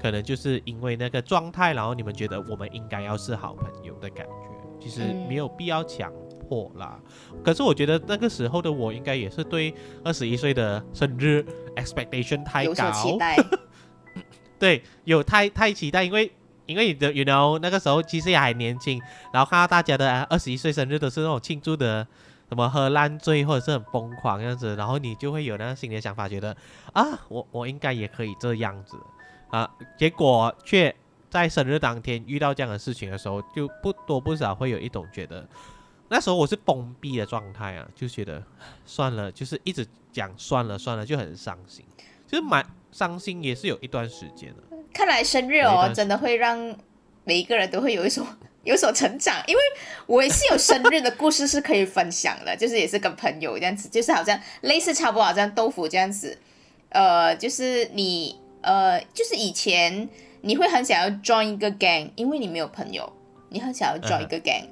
[0.00, 4.32] 可能就是因为那个状态，然后你们觉得我们应该要是好朋友的感觉，
[4.80, 5.26] 其实嗯。
[5.28, 6.98] 没有必要强迫啦。
[7.44, 13.36] 可是我觉得那个时候的我应该也是对二十一岁的生日 expectation 太有所高，期待，
[14.58, 16.32] 对，有太太期待，因为
[16.66, 19.00] 因为你的 you know 那个时候其实也还年轻，
[19.32, 22.04] 然后看到大家的二十一岁生日都是那种庆祝的，
[22.48, 26.56] 什么喝烂醉或者是很疯狂这样子，然后你就会有那个心里的想法，觉得
[26.92, 28.96] 啊，我我应该也可以这样子
[29.50, 30.94] 啊，结果却
[31.28, 35.46] 在生日当天遇到这样的事情的时候，就不多不少会有一种觉得。
[36.08, 38.42] 那时候我是封闭的状态啊，就觉得
[38.84, 41.84] 算了，就是一直讲算了算了，就很伤心，
[42.26, 44.76] 就是蛮伤心，也是有一段时间的。
[44.92, 46.76] 看来生日哦真的会让
[47.22, 48.26] 每一个人都会有一所
[48.64, 49.60] 有所成长，因为
[50.06, 56.36] 我也是有生日的故事是可以分享的，就是也是跟朋友这样子，就是好像类似差不多好像豆腐这样子，
[56.88, 60.08] 呃，就是你呃，就是以前
[60.40, 63.10] 你会很想要 join 一个 gang，因为你没有朋友，
[63.48, 64.64] 你很想要 join 一个 gang，、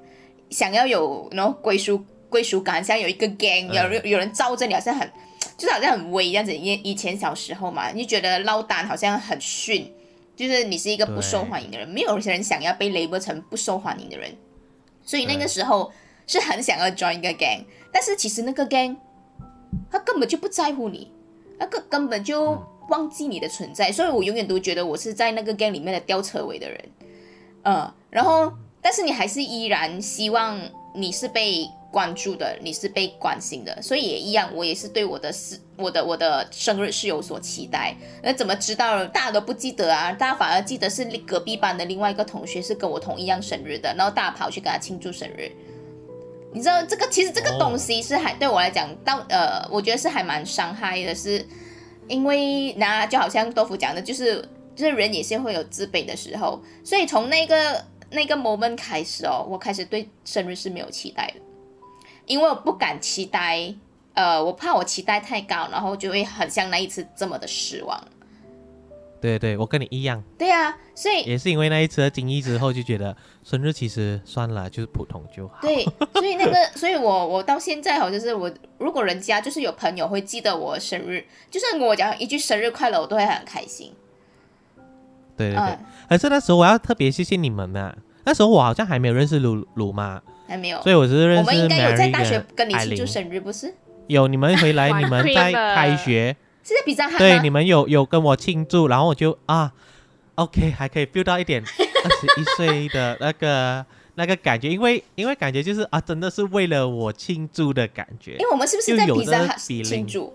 [0.50, 5.10] 想要有然后归属归属感，像有一个 gang，有人有人罩着你，好像很。
[5.56, 9.92] 就是好像很威这样子，因以前小时候嘛，你就觉得落单好像很逊，
[10.36, 14.32] 就是你是一个不受欢迎的人，没有人想要被 label 成不受欢迎的人，
[15.02, 15.92] 所以那个时候
[16.28, 18.96] 是很想要 join 一个 gang，但是其实那个 gang
[19.90, 21.10] 他根本就不在乎你，
[21.58, 26.84] 那个根本就忘记你的存在，所以我永远都觉得我是在那个 gang 里面的吊车尾的人，
[27.64, 30.60] 嗯，然后但是你还是依然希望
[30.94, 37.94] 你是被关注的，你是被关心的，所以也一样，我也是对我的是我的我的生日是有所期待。
[38.22, 40.12] 那怎么知道大家都不记得啊？
[40.12, 45.50] 大家反而记得是隔壁班的另外一个同学是跟我同一样生日的，然后大家跑去给他庆祝生日。
[46.52, 51.46] 你知道这个其实这个东西是还对我来讲到呃，我觉得是还蛮伤害的，是
[52.08, 54.42] 因为那就好像豆腐讲的，就是
[54.74, 61.40] 就是人也是会有自卑的时候，所以从那个那个 moment 开始哦，我开始对生日是没有期待的，
[62.26, 63.74] 因为我不敢期待，
[64.14, 68.02] 呃，我怕我期待太高，然后就会很像那一次这么的失望。
[69.20, 75.58] 对对，我跟你一样，对啊，所以也是因为那一次的经历之后，就觉得生日其实算了，就是普通就好。
[75.60, 83.92] 对，所以那个，所以我我到现在好，就是我如果人家就是有朋友会记得我生日，就算跟我讲一句生日快乐，我都会很开心。
[85.36, 85.78] 对对对，嗯，
[86.08, 90.80] 而是那时候我要特别谢谢你们呐、那时候我好像还没有认识鲁鲁嘛，还没有。
[90.82, 93.74] 所以我只是认识我们应该有在大学跟你庆祝生日，不是？
[94.06, 96.36] 有你们回来，你们 在开学，
[96.68, 97.18] 是在比赛汉？
[97.18, 99.72] 对你们有有跟我庆祝，然后我就啊
[100.34, 101.62] ，OK，还可以 feel 到一点
[102.04, 103.84] 二十一岁的那个
[104.16, 108.38] 那个感觉，因为因为感觉就是啊，真的是为了我庆祝的感觉因。
[108.38, 110.32] 为我们是不是有那个比赛汉庆祝？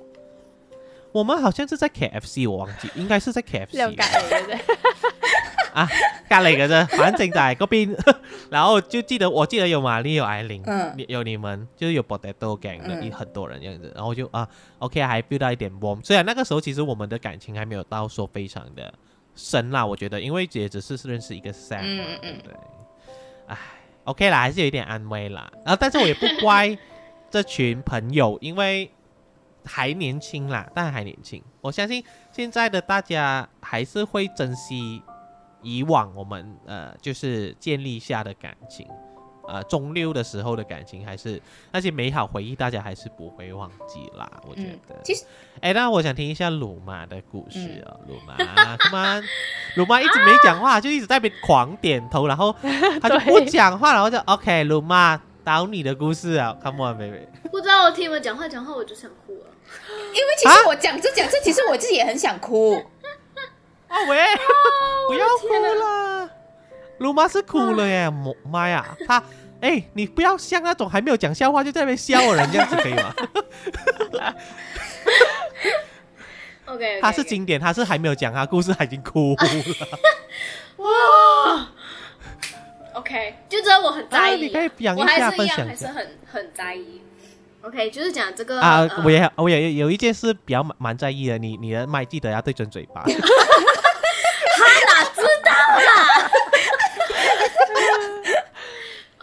[1.13, 4.59] 我们好像是在 KFC，我忘记，应该是在 KFC 兩隔離嘅啫。
[5.73, 5.87] 啊，
[6.29, 7.97] 隔離嘅啫，反正就係嗰邊。
[8.51, 13.91] 然后就记得，我记得有玛丽，有艾琳，嗯有你们，就是有 Potato Gang 的，嗯一很多人這樣子。
[13.95, 14.47] 然后就啊
[14.79, 16.03] ，OK，还 feel 到一点 warm。
[16.05, 18.93] 雖然那个时候其实我们的感情还没有到说非常的
[19.35, 22.53] 深啦，我觉得，因为也只是认识一个 Sam，嗯嘛嗯嗯对？
[23.47, 23.57] 唉
[24.03, 25.51] ，OK 啦，还是有一点安慰啦。
[25.65, 26.77] 然啊，但是我也不怪
[27.31, 28.91] 这群朋友，因为
[29.65, 31.41] 还年轻啦，但还年轻。
[31.61, 35.01] 我相信现在的大家还是会珍惜
[35.61, 38.87] 以往我们呃就是建立下的感情。
[39.45, 41.41] 呃，中六的时候的感情，还是
[41.73, 44.31] 那些美好回忆，大家还是不会忘记啦。
[44.47, 45.25] 我觉嗯得，，其实
[45.59, 48.37] 哎，那我想听一下鲁妈的故事哦，鲁妈
[48.77, 49.23] ，come on，
[49.75, 52.55] 鲁妈一直没讲话，就一直在那边狂点头，然后
[53.01, 59.45] 他就不 对讲话，然后就 OK，鲁妈，到你的故事啊，come on，baby，不知道我听你们讲话讲话我就想哭了。
[60.13, 62.75] 因为其实我讲着讲着，其实我自己也很想哭。
[63.87, 64.17] 啊喂，
[65.07, 66.29] 不要哭了，
[66.99, 69.23] 鲁妈是哭了耶，妈妈呀，她。
[69.61, 73.15] 哎，你不要像那种还没有讲笑话就在那边笑人这样子可以吗？
[76.65, 79.47] OK，他是经典，他是还没有讲他故事，他已经哭了。
[80.83, 81.67] 哇
[82.93, 87.01] ，OK，就知道我很在意、啊你可以讲一我还下是一样，还是很很在意。
[87.61, 93.03] OK，就是讲这个啊呃，我也我也有一件事比较蛮蛮在意的，你你的麦记得要对准嘴巴。
[93.07, 93.11] 他
[94.85, 96.29] 哪知道啦？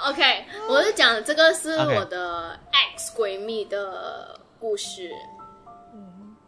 [0.09, 5.11] OK，我是讲这个是我的 ex 闺蜜的故事。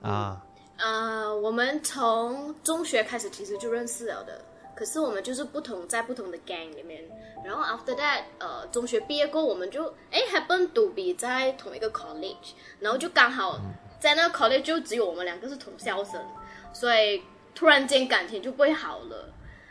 [0.00, 0.40] 啊，
[0.78, 4.40] 呃，我们从中学开始其实就认识了的，
[4.74, 7.02] 可是我们就是不同在不同的 gang 里面。
[7.44, 13.60] 然后 after that，呃，中学毕业过，我们就哎 happen to be 在同一个 college，然后就刚好
[14.00, 16.24] 在那个 college 就只有我们两个是同校生，
[16.72, 17.22] 所以
[17.54, 19.28] 突然间感情就不会好了。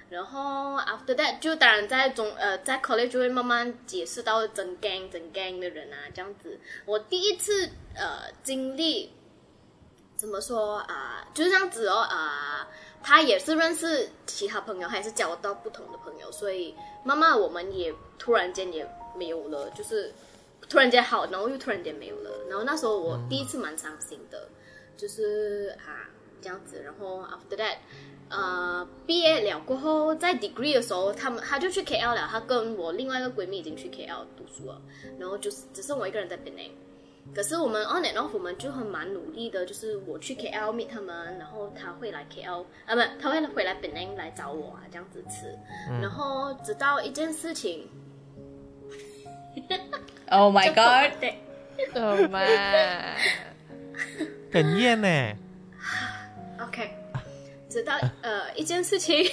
[0.09, 6.59] 然后 after that 就当然在中呃在 college 就会慢慢解释到整 gang 整 gang 的人啊这样子。
[6.85, 9.13] 我第一次呃经历
[10.17, 12.67] 怎么说啊、就是这样子哦啊、
[13.03, 18.87] 他也是认识其他朋友，还是交到不同的朋友，所以慢慢我们也突然间也
[19.17, 20.13] 没有了，就是
[20.69, 22.29] 突然间好，然后又突然间没有了。
[22.47, 24.47] 然后那时候我第一次蛮伤心的，
[24.95, 26.09] 就是啊
[26.41, 26.81] 这样子。
[26.83, 27.77] 然后 after that，
[28.29, 34.81] 呃，毕业了过后，在 degree 的时候，他们他就去 KL 了，他跟我另外一个闺蜜已经去 KL 读书了，
[35.17, 36.71] 然后就是只剩我一个人在 Penang。
[37.33, 45.57] 可是我们 on and off 我们就很蛮努力的，就是我去 KL meet 他们，然后他会来 KL 啊，不，他会回来 Penang 来找我啊，这样子吃。
[46.01, 47.87] 然后直到一件事情
[50.29, 51.19] Oh my god！
[51.19, 51.39] 对，
[51.95, 52.41] 哦妈，
[54.51, 55.37] 哽咽呢。
[57.71, 59.23] 直到呃一件事情，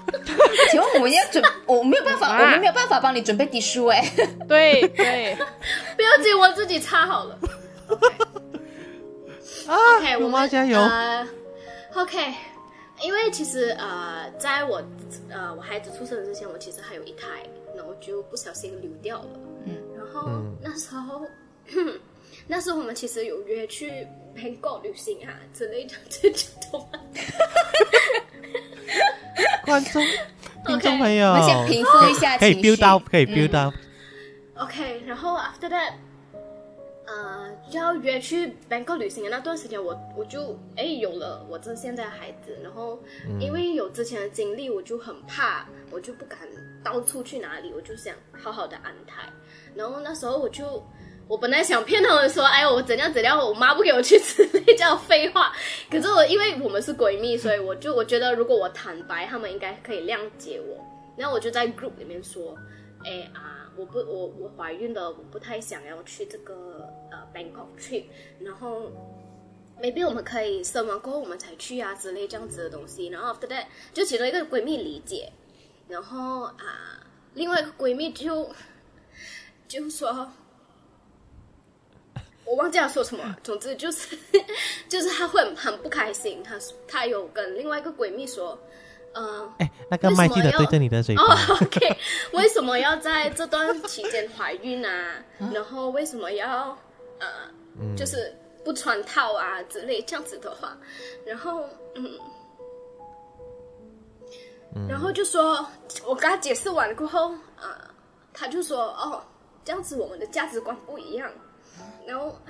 [0.70, 4.02] 请问我们要准，我没有办法，我们没有办法帮你准备底书哎。
[4.48, 5.36] 对对，
[5.94, 7.38] 不要紧，我自己擦好了。
[9.66, 10.80] 啊 OK，我鲁妈们加油！
[10.80, 11.28] 呃
[11.94, 12.34] OK，
[13.02, 14.82] 因为其实呃，在我
[15.30, 17.26] 呃我孩子出生之前，我其实还有一胎，
[17.76, 19.28] 然后就不小心流掉了。
[19.66, 21.20] 嗯，然后、嗯那时候。
[22.50, 26.98] 那时候我们其实有约去 Bangkok 旅行啊之类的，这种懂吗？
[29.66, 30.02] 观众、
[30.66, 33.74] 听众朋友，我们先平复一下可以情绪 build up，可以嗯 build up。
[34.56, 35.92] OK，然后 after that，
[37.06, 42.98] 呃，要约去 Bangkok 旅行的那段时间，我我就哎有了我这现在的孩子，然后
[43.38, 46.38] 因为有之前的经历，我就很怕，我就不敢
[46.82, 49.28] 到处去哪里，我就想好好的安胎。
[49.74, 50.82] 然后那时候我就。
[51.28, 55.52] 我本来想骗他们说，哎，我怎样怎样，我妈不给我去之类 这样废话。
[55.90, 60.82] 可是我因为我们是闺蜜，所以我就我觉得如果我坦白，他们应该可以谅解我。
[61.18, 62.56] 然后我就在 group 里面说，
[63.04, 68.04] 哎啊，我不我我怀孕了，我不太想要去这个呃 Bangkok trip，
[68.40, 68.90] 然后
[69.82, 73.08] maybe 我们可以生完过后我们才去啊之类这样子的东西。
[73.08, 75.30] 然后 after that 就其中一个闺蜜理解，
[75.88, 78.50] 然后啊另外一个闺蜜就
[79.68, 80.32] 就说。
[82.48, 84.16] 我忘记他说什么，总之就是
[84.88, 86.54] 就是他会很很不开心，他
[86.86, 88.58] 他有跟另外一个闺蜜说，
[89.12, 91.22] 嗯、哎，那个麦记得对着你的嘴巴。
[91.24, 91.96] 哦，OK，
[92.32, 95.22] 为什么要在这段期间怀孕啊？
[95.52, 96.76] 然后为什么要
[97.18, 97.26] 呃，
[97.80, 97.94] 嗯。
[97.96, 98.34] 就是
[98.64, 100.76] 不穿套啊之类这样子的话，
[101.24, 102.18] 然后嗯，
[104.88, 105.64] 然后就说，
[106.04, 107.30] 我跟他解释完过后，
[107.60, 107.68] 呃，
[108.34, 109.22] 他就说哦，
[109.64, 111.30] 这样子我们的价值观不一样，
[112.08, 112.34] 然后。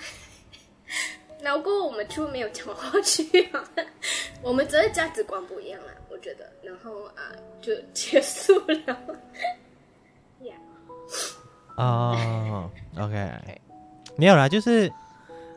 [1.40, 3.64] 然后过后我们就没有讲下去了，
[4.42, 6.44] 我们真的价值观不一样了，我觉得。
[6.64, 7.31] 然后啊，
[7.62, 8.99] 就结束了。
[11.77, 12.68] 哦
[12.99, 13.31] ，OK，
[14.16, 14.92] 没有啦，就是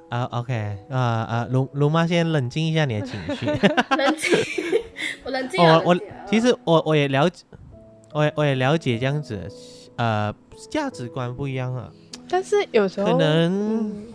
[0.09, 0.53] 啊，OK，
[0.91, 3.47] 啊啊，龙龙妈先冷静一下你的情绪。
[3.97, 4.37] 冷静，
[5.25, 5.81] 我冷静了。
[5.81, 7.43] 我我其实我我也了解，
[8.13, 9.49] 我也我也了解这样子，
[9.97, 10.31] 呃，
[10.69, 11.91] 价值观不一样啊，
[12.31, 14.07] 但是有时候可能嗯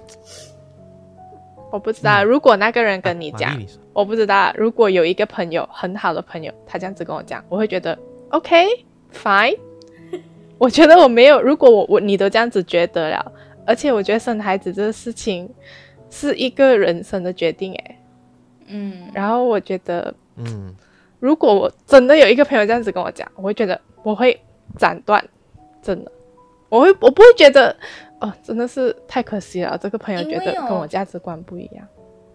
[1.70, 7.98] 我不知道，如果那个人跟你讲啊，你我不知道，如果有一个朋友很好的朋友，他这样子跟我讲，我会觉得
[8.30, 8.66] OK
[9.12, 9.58] fine。
[10.58, 13.32] 我觉得我没有，如果我我你都这样子觉得了，
[13.66, 15.46] 而且我觉得生孩子这个事情
[16.08, 17.98] 是一个人生的决定诶。
[18.68, 20.74] 嗯，然后我觉得，嗯，
[21.20, 24.40] 如果我真的有一个朋友这样子跟我讲，我会觉得我会
[24.78, 25.22] 斩断，
[25.82, 26.10] 真的，
[26.70, 27.76] 我会我不会觉得
[28.20, 31.86] 哦，真的是太可惜了，这个朋友觉得跟我价值观不一样。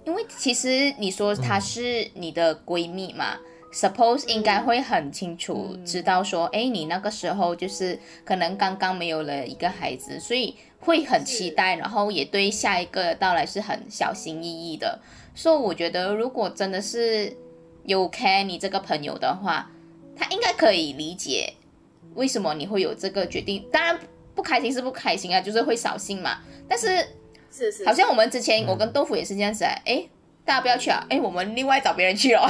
[0.03, 3.37] 因为其实你说她是你的闺蜜嘛、
[3.71, 14.99] s u p p o s e 应该会很清楚知道说，哎、你那个时候就是可能刚刚没有了一个孩子，所以会很期待，然后也对下一个到来是很小心翼翼的。
[15.33, 17.35] 所以我觉得，如果真的是
[17.85, 19.71] 有 care 你这个朋友的话，
[20.15, 21.53] 他应该可以理解
[22.15, 23.65] 为什么你会有这个决定。
[23.71, 23.99] 当然
[24.41, 26.39] 不开心是不开心啊，就是会扫兴嘛。
[26.67, 26.97] 但是
[27.51, 30.04] 是是，好像我们之前我跟豆腐也是这样子、啊，哎，
[30.43, 32.49] 大家不要去啊，哎，我们另外找别人去哦，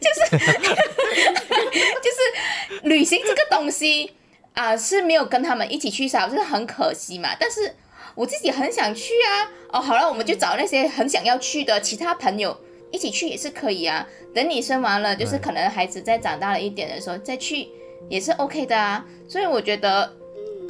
[0.00, 4.12] 就是就是旅行这个东西
[4.52, 7.34] 啊、是没有跟他们一起去扫，就是很可惜嘛。
[7.38, 7.74] 但是
[8.14, 12.54] 我自己很想去啊，哦，好了，我们就找那些很想要去的其他朋友
[12.92, 14.06] 一起去也是可以啊。
[14.34, 17.68] 等你生完了，就是可能孩子再长大了一点的时候再去
[18.10, 19.04] 也是 OK 的啊。
[19.26, 20.19] 所以我觉得嗯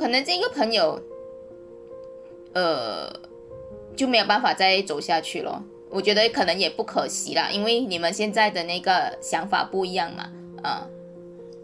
[0.01, 0.99] 可能这个朋友，
[2.55, 3.13] 呃，
[3.95, 5.63] 就没有办法再走下去了。
[5.91, 10.31] 我觉得可能也不可惜啦，因为你们现在的那个想法不一样嘛，
[10.63, 10.87] 啊、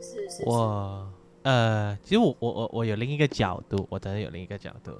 [0.02, 1.08] 是是是，我
[1.44, 4.92] 呃，其实我我我我有另一个角度，我真的有另一个角度，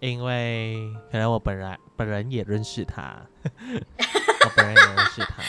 [0.00, 5.42] 因为可能我本来本人也认识他， 我本人也认识他，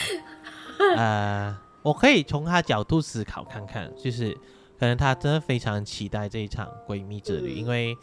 [0.95, 4.37] 呃，我可以从他角度思考看看，就是
[4.79, 7.95] 可能她真的非常期待这一场闺蜜之旅，嗯因为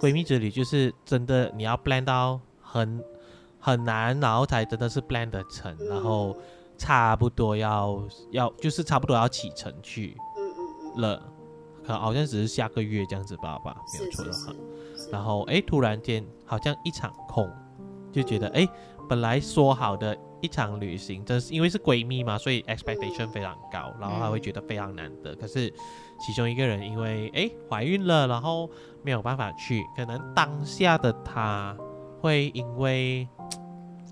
[0.00, 3.02] 闺蜜之旅就是真的你要 plan 到很
[3.58, 6.36] 很难，然后才真的是 plan 得成，嗯然后
[6.76, 10.16] 差不多要要就是差不多要启程去。
[10.36, 11.32] 嗯嗯嗯，了，
[11.82, 14.54] 可能好像只是下个月这样子吧吧，没有错的话。
[15.10, 17.50] 然后哎，突然间好像一场空，
[18.12, 18.68] 就觉得哎，
[19.08, 25.34] 本来说好的一场旅行，真是因为是闺蜜嘛，所以 expectation 嗯非常高，然后她会觉得非常难得。
[25.36, 25.72] 可是
[26.18, 28.68] 其中一个人因为哎怀孕了，然后
[29.02, 31.76] 没有办法去，可能当下的他
[32.20, 33.26] 会因为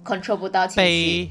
[0.05, 1.31] control 不到情绪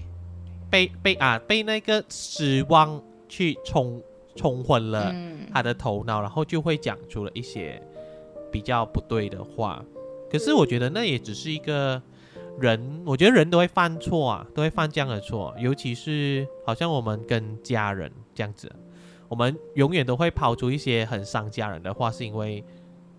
[0.69, 4.01] 被，被被啊被那个失望去冲
[4.35, 5.11] 冲昏了。
[5.13, 7.81] 嗯，他的头脑，然后就会讲出了一些
[8.51, 9.83] 比较不对的话。
[10.29, 12.01] 可是我觉得那也只是一个
[12.59, 18.69] 人，我觉得人都会犯错啊，都会犯这样的错，尤其是好像我们跟家人这样子，
[19.27, 22.63] 我们永远都会抛出一些很伤家人的话，是因为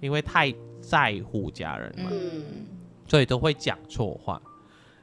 [0.00, 2.66] 因为太在乎家人嘛，嗯，
[3.08, 4.40] 所以都会讲错话。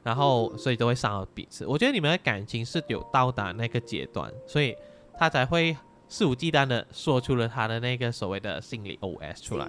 [0.02, 1.64] 然后，所以都会伤到彼此。
[1.66, 4.76] 我觉得你们的感情是有到达那个阶段，所以
[5.18, 5.74] 他才会
[6.08, 9.66] 肆无忌惮的说出了他的那个所谓的心理 OS 出来，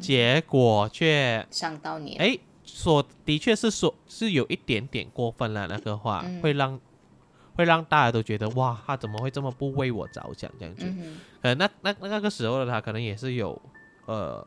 [0.00, 2.16] 结果却伤到你。
[2.16, 6.40] 了，哎说的确是说是有一点点过分了，那个话、嗯。
[6.40, 6.80] 会让
[7.60, 10.86] 会让大家都觉得哇，他怎么会这么不为我着想这样子？
[11.42, 13.60] 可能那那那那个时候的他可能也是有
[14.06, 14.46] 呃，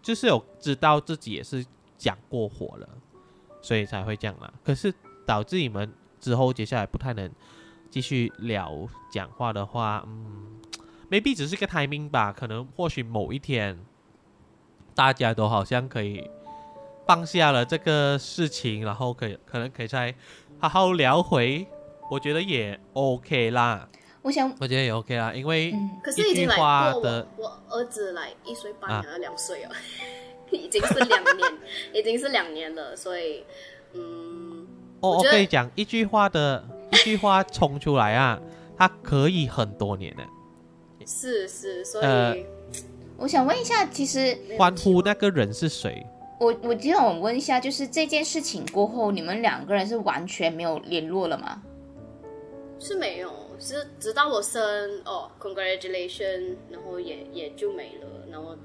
[0.00, 1.64] 就是有知道自己也是
[1.98, 2.88] 讲过火了，
[3.60, 4.52] 所以才会这样啦。
[4.64, 4.94] 可是
[5.26, 7.30] 导致你们之后接下来不太能
[7.90, 10.60] 继续聊讲话的话，嗯
[11.10, 12.32] ，maybe 只是个 timing 吧。
[12.32, 13.78] 可能或许某一天，
[14.94, 16.30] 大家都好像可以
[17.06, 20.14] 放下了这个事情，然后可以可能可以再
[20.58, 21.66] 好好聊回。
[22.12, 23.88] 我觉得也 OK 啦，
[24.20, 29.70] 我想，我觉得也 OK 啦，因为嗯，可是已经来过的我我儿子来一岁半啊了，两岁了，
[30.52, 31.52] 已经是两年，
[31.94, 33.42] 已经是两年了，所以
[33.94, 34.66] 嗯，
[35.00, 38.38] 哦，我我觉得跟你讲，一句话的一句话冲出来啊，
[38.76, 40.22] 它可以很多年的。
[41.06, 42.36] 是是，所以、呃
[43.16, 46.04] 我想问一下，其实欢呼那个人是谁？
[46.38, 51.62] 我我就想问一下，就是这件事情过后，你们两个人是完全没有联络了吗？
[52.82, 58.56] 是没有，是直到我生哦，congratulation，然后也也就没了，然后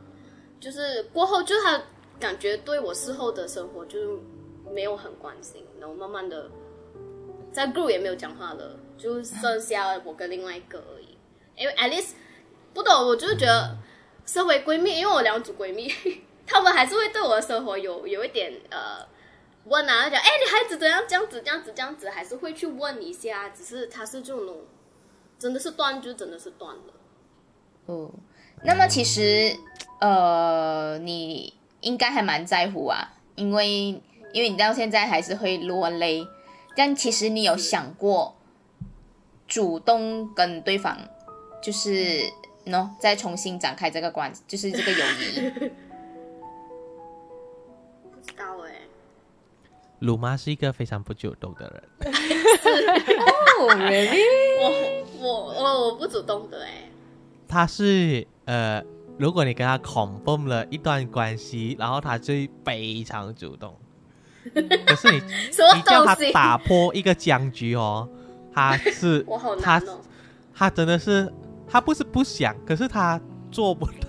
[0.59, 1.79] 就是过后就他
[2.19, 4.19] 感觉对我事后的生活就
[4.73, 6.49] 没有很关心，然后慢慢的
[7.51, 11.15] 在 group 也没有讲话了，就剩下我跟另外一个而已。
[11.55, 12.13] 因为 at least
[12.73, 13.77] 不懂，我就是觉得
[14.25, 15.91] 身为闺蜜，因为我两组闺蜜，
[16.45, 19.05] 她们还是会对我的生活有有一点呃
[19.67, 24.57] 问啊，讲哎，你孩子怎样这样子这样子这样子，还是会去问一下，只是他是这种，
[25.37, 26.93] 真的是断就真的是断了。
[27.85, 28.11] 哦，
[28.63, 29.55] 那么其实
[29.99, 34.01] 呃，你应该还蛮在乎啊，因为
[34.31, 36.27] 因为你到现在还是会落泪，
[36.75, 38.35] 但其实你有想过
[39.47, 40.97] 主动跟对方，
[41.61, 42.31] 就是
[42.65, 45.71] 喏，再重新展开这个关，就是这个友谊。
[49.99, 51.83] 鲁妈是一个非常不主动的人。
[53.59, 54.21] 哦， really？
[54.61, 54.69] 我
[55.19, 56.89] 我我我不主动的哎。
[57.47, 58.83] 他是呃，
[59.17, 62.33] 如果你跟他 confirm 了一段关系，然后他就
[62.63, 63.75] 非常主动。
[64.53, 68.07] 可是你你叫他打破一个僵局哦，
[68.53, 69.25] 他是
[69.61, 69.81] 他
[70.53, 71.31] 他真的是
[71.67, 73.19] 他不是不想，可是他
[73.51, 74.06] 做不到。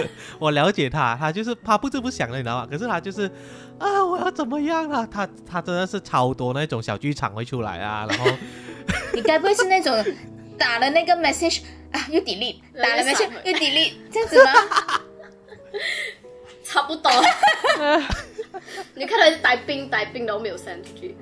[0.38, 2.68] 我了解他，他就是他不知不想的，你知道吗？
[2.70, 3.30] 可是他就是
[3.78, 5.06] 啊，我要怎么样啊？
[5.10, 8.26] 他他真的是超多那种小剧场会出来啊，然后
[9.14, 10.04] 你该不会是那种
[10.58, 11.62] 打了那个 message？
[11.92, 14.50] 啊，又 delete，打了没去，又 delete，这样子吗？
[16.64, 17.10] 差不多。
[18.94, 21.14] 你看来带兵带兵都没有删出去。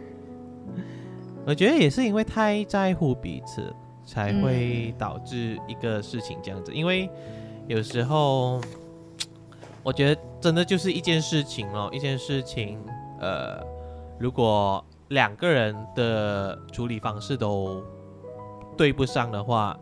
[1.45, 3.75] 我觉得也是因为太在乎彼此，
[4.07, 6.73] 才会导致一个事情这样子。
[6.73, 7.11] 因为
[7.71, 8.61] 有时候，
[9.85, 12.83] 我觉得真的就是一件事情哦，一件事情，
[13.21, 13.65] 呃，
[14.19, 17.81] 如果两个人的处理方式都
[18.77, 19.79] 对不上的话。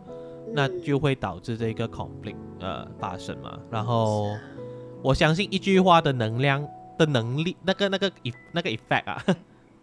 [0.51, 4.35] 那就会导致这个 conflict 呃发生嘛，然后
[5.03, 6.67] 我相信一句话的能量
[6.97, 8.11] 的能力，那个那个
[8.51, 9.23] 那个 effect 啊，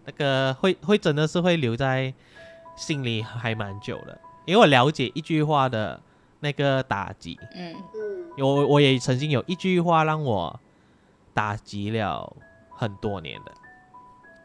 [0.05, 2.13] 那个会会真的是会留在
[2.77, 6.01] 心里还蛮久的，因为我了解一句话的
[6.41, 7.75] 那个打击，嗯。
[7.95, 10.59] 嗯，我我也曾经有一句话让我
[11.33, 12.37] 打击了
[12.71, 13.53] 很多年的，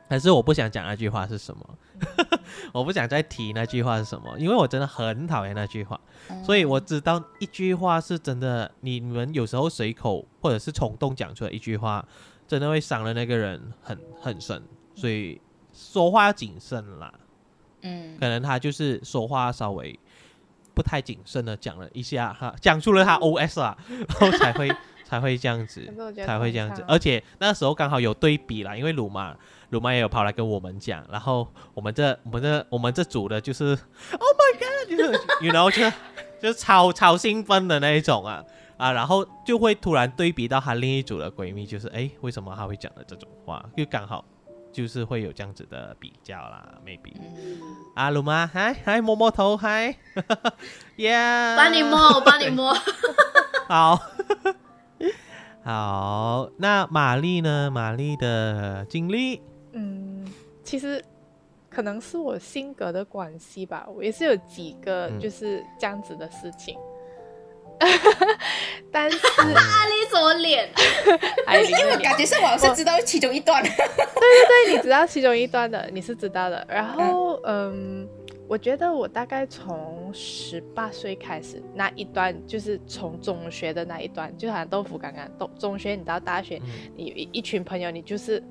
[0.10, 1.78] 可是我不想讲那句话是什么。
[2.74, 6.00] 我不想再提那句话是什么，因为我真的很讨厌那句话，
[6.44, 12.04] 所以我知道一句话是真的，你们有时候随口或者是冲动讲出来一句话，
[12.48, 14.64] 真的会伤了那个人很很深，
[14.96, 15.40] 所以
[15.72, 17.14] 说话要谨慎啦。
[17.82, 19.98] 嗯，可能他就是说话稍微
[20.74, 24.72] 不太谨慎的讲了一下哈，讲出了他 O S 啊，然后才会
[25.06, 25.86] 才会这样子，
[26.26, 29.36] 才会这样子，而且那时候刚好有对比啦，因为鲁马。
[29.72, 35.90] 鲁妈也有跑来跟我们讲，然后我们这、我们这、我们这组的就是，Oh my God，就是，you know 就
[36.42, 38.44] 就超超兴奋的那一种啊
[38.76, 43.64] 啊，然后就会突然对比到她另一组的闺蜜，就是哎，为什么她会讲的这种话？
[43.78, 44.26] 就刚好
[44.72, 47.14] 就是会有这样子的比较啦，maybe。
[47.96, 49.96] 阿，鲁妈，嗨嗨，摸摸头，嗨，
[50.98, 52.74] Yeah，帮你摸，我帮你摸，
[53.68, 54.00] 好。
[55.64, 57.70] 好，那玛丽呢？
[57.70, 59.42] 玛丽的经历。
[59.74, 60.26] 嗯，
[60.64, 61.04] 其实
[61.70, 66.76] 可能是我性格的关系吧，我也是有几个就是这样子的事情。
[68.92, 70.70] 但是阿丽怎么脸？
[71.80, 73.62] 因为感觉是我是知道其中一段。
[73.64, 76.66] 对对对，你知道其中一段的，你是知道的。
[76.70, 78.08] 然后嗯，
[78.48, 86.62] 我觉得我大概从十八岁开始那一段，就是从中学的那一段，就好像豆腐刚刚中中学，你到大学，
[86.96, 88.42] 你一一群朋友，你就是。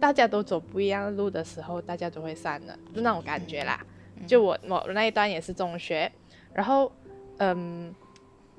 [0.00, 3.78] 大家都走不一样的路的时候，大家都会散了，就那种感觉啦。
[4.26, 6.10] 就我我那一段也是中学，
[6.54, 6.90] 然后
[7.36, 7.94] 嗯，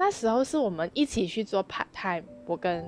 [0.02, 2.84] 那时候是我们一起去做 part time，我跟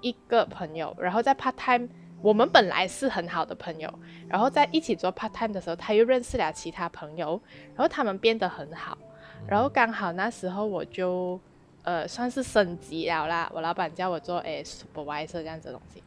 [0.00, 1.88] 一个朋友，然后在 part time，
[2.20, 3.88] 我们本来是很好的朋友，
[4.28, 7.40] 然后在一起做 part time 的时候，他又认识了其他朋友，
[7.76, 8.98] 然后他们变得很好，
[9.46, 11.38] 然后刚好那时候我就
[11.84, 16.02] 呃算是升级了啦，我老板叫我做诶 supervisor 这样子的东西，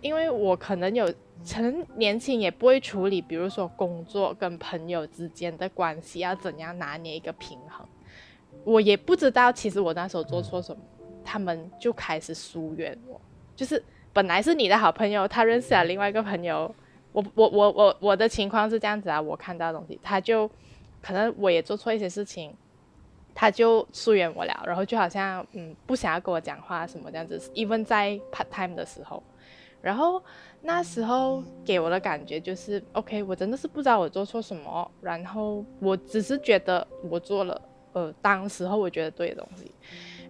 [0.00, 1.14] 因为我可能有。
[1.44, 7.84] 成年轻也不会处理，比如说工作跟朋友之间的关系要怎样拿捏一个平衡。
[8.64, 10.82] 我也不知道，其实我那时候做错什么，
[11.24, 13.20] 他们就开始疏远我。
[13.54, 13.82] 就是
[14.12, 16.74] 本来是你的好朋友，他认识了另外一个朋友。
[17.12, 20.50] 我 我我我我的情况是这样子啊，我看到东西，他就
[21.02, 22.54] 可能我也做错一些事情，
[23.34, 27.38] 他就疏远我了，然后就好像嗯不想要跟我讲话什么这样子。
[27.54, 29.22] even 在 part time 的时候，
[29.80, 30.22] 然后。
[30.64, 37.60] 那时候给我的感觉就是，OK，我真的是不知道我做错什么，然后我只是觉得我做了，
[37.92, 39.70] 呃，当时候我觉得对的东西，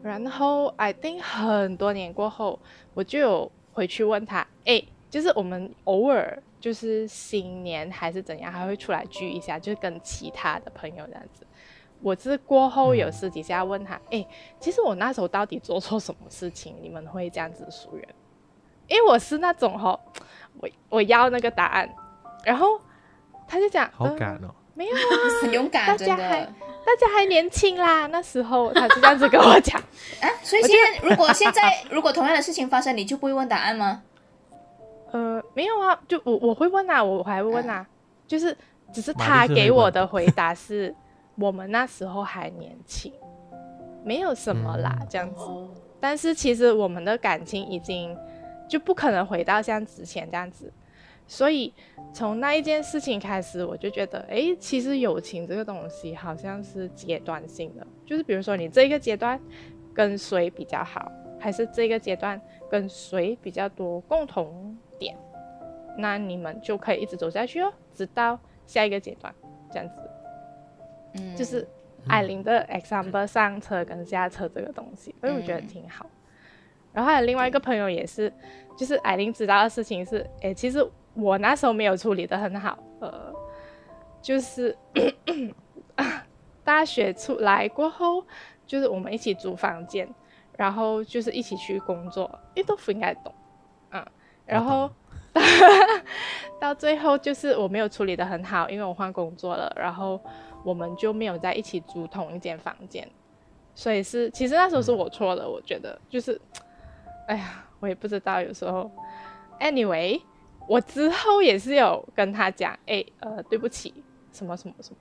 [0.03, 2.59] 然后 I think 很多年过后，
[2.95, 11.47] 我就有回去问他，哎，就是我们偶尔就是新年还是怎样，还会出来聚一下，就是跟其他的朋友这样子。
[12.01, 14.27] 我是过后有私底下问他，哎，
[14.59, 18.09] 其实我那时候到底做错什么事情，你们会这样子疏远？
[18.89, 19.99] 因为我是那种哦，
[20.59, 21.89] 我我要那个答案，
[22.45, 22.81] 然后
[23.47, 25.01] 他就讲，好敢哦，没有啊，
[25.43, 26.53] 很 勇敢，真大家还的。
[26.85, 29.81] 大家还年轻啦，那时候他就这样子跟我讲，
[30.21, 34.03] 啊， 所以现在如果现在 如果同样的事情发生，你就不会问答案吗？
[35.13, 37.87] 呃，没有啊，就我我会问啊，我还会问啊，
[38.27, 38.57] 就是
[38.93, 40.95] 只是他给我的回答是，
[41.37, 43.13] 我们那时候还年轻，
[44.05, 45.07] 没有什么啦，嗯。
[45.09, 45.43] 这样子。
[45.43, 45.69] 哦，
[46.01, 48.17] 但是其实我们的感情已经
[48.69, 50.73] 就不可能回到像之前这样子，
[51.33, 51.73] 所以
[52.13, 59.41] 从那一件事情开始，我就觉得，诶，其实友情这个东西好像是阶段性的，就是比如说你这个阶段
[59.95, 61.11] 跟谁比较好，
[61.41, 62.39] 还是这个阶段
[62.71, 65.17] 跟谁比较多共同点，
[65.97, 69.35] 那你们就可以一直走下去哦，直到下一个阶段，
[69.71, 69.95] 这样子。
[71.15, 71.67] 嗯，就是
[72.09, 76.05] 艾琳的 example 上车跟下车这个东西，所以我觉得嗯挺好。
[76.93, 78.31] 然后还有另外一个朋友也是，
[78.77, 83.33] 就是艾琳知道的事情是，诶，其实我那时候没有处理的很好，呃，
[84.21, 84.77] 就是
[86.65, 88.25] 大学出来过后，
[88.67, 90.09] 就是我们一起租房间，
[90.57, 93.35] 然后就是一起去工作，因为豆腐应该懂，
[93.91, 94.05] 嗯，
[94.47, 94.91] 然后
[96.61, 100.21] 到最后就是我没有处理的很好，因为我换工作了，然后
[100.65, 103.07] 我们就没有在一起租同一间房间，
[103.75, 106.41] 所以是其实那时候是我错了，我觉得就是，
[107.27, 108.91] 哎呀，我也不知道，有时候
[109.61, 110.21] ，anyway，
[110.69, 114.03] 我之后也是有跟他讲，哎，呃，对不起，
[114.33, 114.97] 什么什么什么，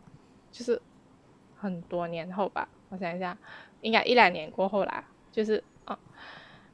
[0.52, 0.82] 就是
[1.58, 3.38] 很多年后吧，我想一下，
[3.82, 5.98] 应该一两年过后啦，就是啊、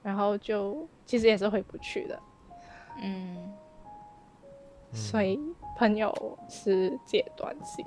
[0.04, 2.20] 然后就其实也是回不去的，
[3.02, 3.54] 嗯，
[4.94, 5.40] 所以
[5.78, 7.86] 朋友是阶段性。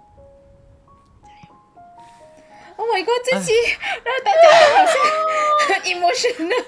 [2.77, 3.53] Oh my god，这期
[4.05, 4.39] 让大家
[4.75, 4.95] 好像
[5.69, 6.65] 很 emotional。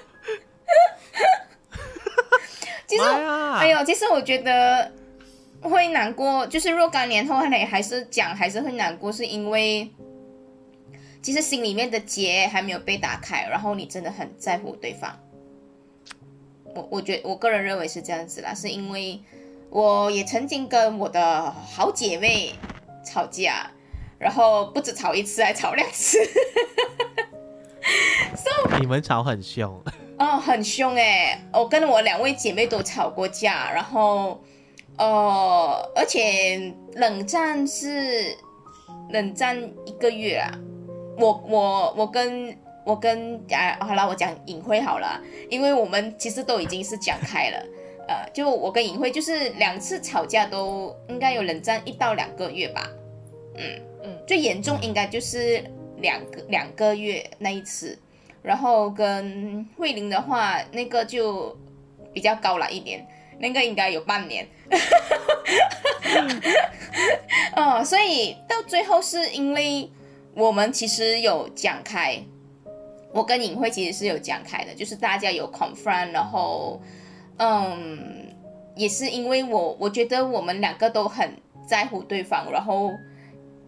[2.86, 4.92] 其实，哎呦，其实我觉得
[5.60, 9.90] 会难过，就是若干年后你还是讲，还是会难过，是因为
[11.22, 15.18] 其实心里面的结还没有被打开，然后你真的很在乎对方。
[16.74, 19.20] 我我觉我个人认为是这样子啦，是因为
[19.70, 22.52] 我也曾经跟我的好姐妹
[23.04, 23.70] 吵架，
[24.18, 26.18] 然后不止吵一次，还吵两次。
[28.80, 29.82] 你们吵很凶，
[30.22, 31.36] 哦，很凶哎！
[31.52, 34.40] 我跟我两位姐妹都吵过架，然后，
[34.96, 38.38] 呃，而且冷战是
[39.10, 40.48] 冷战一个月啊。
[41.18, 45.20] 我我我跟我跟啊，好了，我讲隐晦好了，
[45.50, 47.66] 因为我们其实都已经是讲开了。
[48.06, 52.88] 呃，就我跟隐晦就是两次吵架都应该有冷战一到两个月吧。
[53.56, 53.64] 嗯
[54.04, 55.64] 嗯最严重应该就是
[55.96, 57.98] 两个两个月那一次。
[58.42, 61.56] 然后跟慧玲的话，那个就
[62.12, 63.06] 比较高了一点，
[63.38, 64.46] 那个应该有半年。
[67.54, 69.90] 哦，所以到最后是因为
[70.34, 72.18] 我们其实有讲开，
[73.12, 76.80] 我跟尹慧其实是有讲开的，就是大家有 confront，然后
[77.38, 78.34] 嗯，
[78.74, 81.36] 也是因为我我觉得我们两个都很
[81.66, 82.90] 在乎对方，然后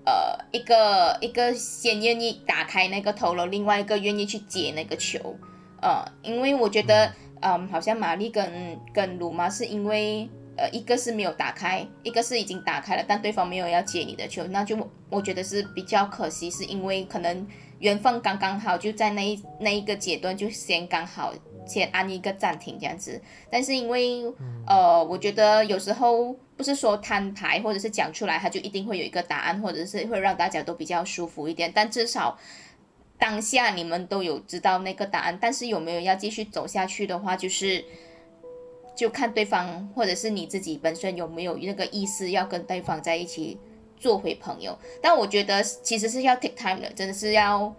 [0.06, 5.34] 呃，一个一个先愿意打开那个头了，另外一个愿意去接那个球，
[5.80, 10.28] 呃，因为我觉得，嗯，好像玛丽跟跟鲁妈是因为，
[10.58, 14.76] 呃，一个是没有打开，一个是已经打开了，但对方没有要接你的球，那就
[15.08, 17.46] 我觉得是比较可惜，是因为可能
[17.78, 21.32] 缘分刚刚好，就在那一那一个阶段就先刚好
[21.66, 24.22] 先按一个暂停这样子，但是因为
[24.66, 31.72] 呃，我觉得有时候不是说摊牌或者是讲出来，他就一定会有一个答案，或者是会让大家都比较舒服一点。
[31.74, 32.38] 但至少
[33.18, 37.84] 当下你们都有知道那个答案，但是有没有要继续走下去的话，就是
[38.94, 43.58] 就看对方或者是你自己本身有没有那个意思要跟对方在一起
[43.96, 44.78] 做回朋友。
[45.00, 47.74] 但我觉得其实是要 take time 的，真的是要。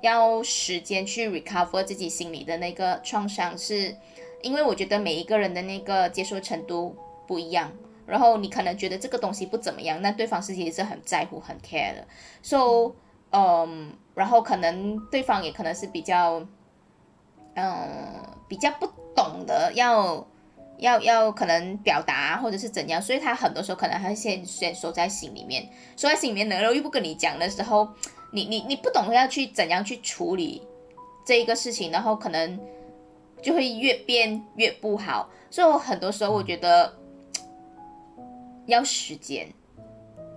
[0.00, 3.96] 要时间去 recover 自己心里的那个创伤，是
[4.42, 6.96] 因为我觉得每一个人的那个接受程度
[7.26, 7.72] 不一样，
[8.06, 12.06] 然后你可能觉得这个东西不怎么样，那对方是其实是很在乎、很 care 的
[12.42, 12.92] ，so，
[13.32, 16.46] 嗯，然后可能对方也可能是比较，
[17.54, 17.74] 嗯，
[18.46, 18.86] 比较不
[19.16, 20.24] 懂得要
[20.78, 27.88] 要要可能表达或者是怎样，所以他很多时候可能还会先先收在心里面，收在心里面呢，然后又不跟你讲的时候。
[28.32, 30.62] 你你你不懂要去怎样去处理
[31.24, 32.58] 这一个事情，然后可能
[33.42, 35.30] 就会越变越不好。
[35.50, 36.94] 所以我很多时候我觉得
[38.66, 39.48] 要时间，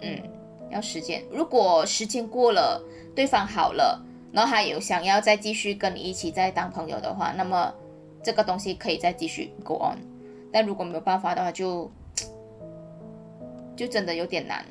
[0.02, 0.22] 嗯，
[0.70, 1.24] 要时间。
[1.30, 2.82] 如果时间过了，
[3.14, 7.74] 对方好了，然后他有想要再继续跟你一起再当朋友的话，那么
[8.24, 9.98] 这个东西可以再继续 go on。
[10.54, 11.92] 但如果没有办法的话，就
[13.76, 14.66] 就真的有点难。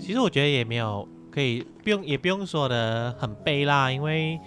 [0.00, 4.40] 其实我觉得也没有可以不用也不用说的很悲啦，因为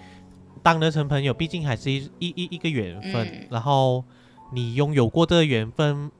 [0.62, 3.26] 当得成朋友，毕竟还是一一一一个缘分。
[3.26, 4.04] 嗯然后
[4.52, 6.10] 你拥有过这个缘分，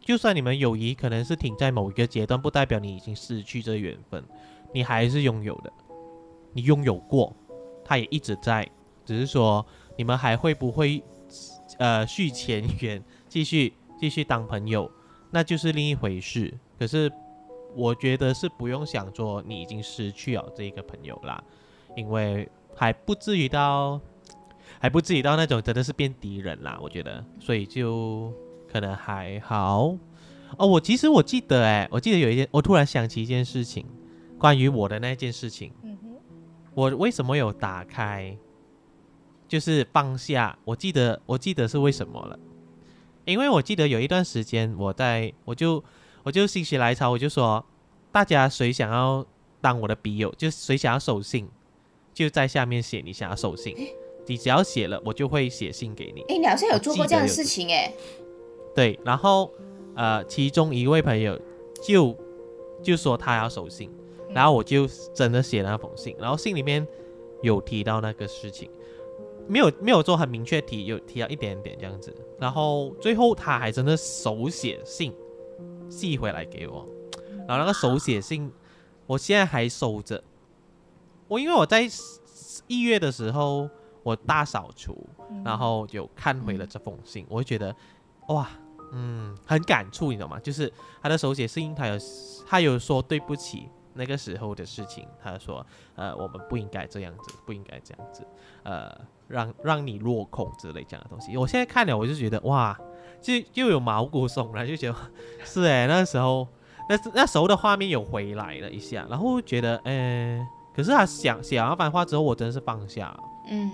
[0.00, 4.22] 就算你们友谊可能是停在某一个阶段，不代表你已经失去这个缘分，
[4.72, 5.72] 你还是拥有的。
[6.52, 7.34] 你拥有过，
[7.84, 8.68] 它也一直在，
[9.04, 9.64] 只是说
[9.96, 11.02] 你们还会不会
[11.78, 14.90] 呃续前缘，继续继续当朋友，
[15.30, 16.52] 那就是另一回事。
[16.78, 17.10] 可是
[17.74, 21.42] 我觉得是不用想说你已经失去了这一个朋友啦，
[21.96, 24.00] 因为还不至于到，
[24.78, 26.78] 还不至于到那种真的是变敌人啦。
[26.82, 28.32] 我觉得，所以就
[28.70, 29.96] 可能还好。
[30.56, 33.86] 哦，我其实我记得，哎，我记得有一件，我突然想起一件事情，
[34.36, 36.08] 关于我的那件事情，嗯哼，
[36.74, 38.36] 我为什么有打开，
[39.46, 40.58] 就是放下？
[40.64, 42.38] 我记得，我记得是为什么了，
[43.26, 45.82] 因为我记得有一段时间我在，我就
[46.22, 47.64] 我就心血来潮，我就说，
[48.12, 49.24] 大家谁想要
[49.60, 51.48] 当我的笔友，就谁想要收信，
[52.12, 53.74] 就在下面写你想要收信，
[54.26, 56.22] 你只要写了，我就会写信给你。
[56.28, 57.92] 哎，你好像有做过这样的事情哎。
[58.74, 59.50] 对，然后
[59.96, 61.40] 呃，其中一位朋友
[61.82, 62.16] 就
[62.82, 63.90] 就说他要收信，
[64.30, 66.86] 然后我就真的写了那封信，然后信里面
[67.42, 68.70] 有提到那个事情，
[69.48, 75.12] 没有没有做很明确提，有提到一点点这样子，然后最后他还真的手写信
[75.90, 76.86] 寄回来给我，
[77.46, 78.50] 然后那个手写信
[79.06, 80.22] 我现在还收着，
[81.28, 81.82] 我因为我在
[82.68, 83.68] 一月的时候
[84.02, 84.96] 我大扫除，
[85.44, 87.74] 然后就看回了这封信，我就觉得
[88.28, 88.48] 哇，
[88.92, 90.38] 嗯，很感触，你知道吗？
[90.38, 90.72] 就是
[91.02, 91.94] 他的手写信，他有
[92.46, 95.66] 他有说对不起那个时候的事情，他说
[95.96, 98.24] 呃我们不应该这样子，不应该这样子，
[98.62, 101.36] 呃让让你落空之类这样的东西。
[101.36, 102.78] 我现在看了我就觉得哇，
[103.20, 104.96] 就又有毛骨悚然，就觉得
[105.44, 106.46] 是哎那时候
[106.88, 110.40] 那那时候的画面有回来了一下，然后觉得呃，
[110.74, 113.18] 可是他想写完番话之后，我真的是放下了。
[113.50, 113.70] 嗯，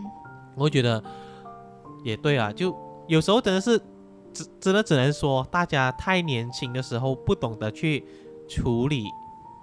[0.57, 1.03] 我觉得
[2.05, 2.77] 也对啊，就
[3.07, 3.79] 有时候真的是
[4.33, 8.05] 只真的只能说，大家太年轻的时候不懂得去
[8.49, 9.07] 处理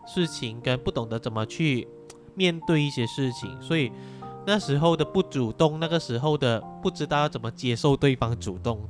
[0.07, 1.87] 事情，跟不懂得怎么去
[2.35, 3.91] 面对一些事情，所以
[4.45, 8.81] 那时候的不主动，那个时候的不知道要怎么接受对方主动，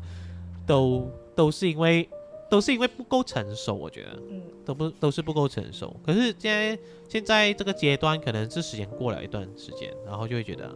[0.66, 2.07] 都都是因为
[2.49, 4.20] 都是因为不够成熟，我觉得。
[4.30, 5.93] 嗯，都不都是不够成熟。
[6.05, 10.74] 可是现在现在这个阶段，可能是时间过了一段时间，然后就会觉得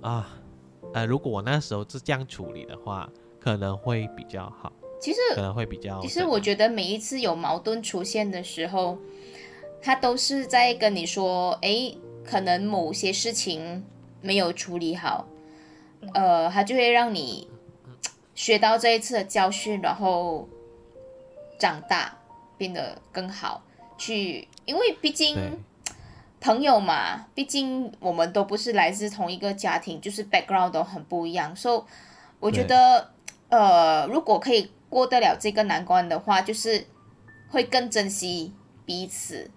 [0.00, 0.38] 啊，
[0.92, 3.10] 呃，如果我那时候是这样处理的话，
[3.40, 6.00] 可能会比较好，其实可能会比较。
[6.00, 8.98] 其实我觉得每一次有矛盾出现的时候，
[9.82, 13.84] 他都是在跟你说，诶，可能某些事情
[14.22, 15.26] 没有处理好，
[16.14, 17.48] 呃，他就会让你
[18.34, 20.48] 学到这一次的教训，然后
[21.58, 22.16] 长大，
[22.56, 23.62] 变得更好。
[23.96, 25.36] 去，因为毕竟
[26.40, 31.82] 朋友嘛，毕竟我们都不是来自同一个家庭，就是 background 都很不一样，所以
[32.40, 33.12] 我觉得，
[33.50, 36.86] 呃，如果可以过得了这个难关的话，就是
[37.48, 38.52] 会更珍惜
[38.84, 39.48] 彼此。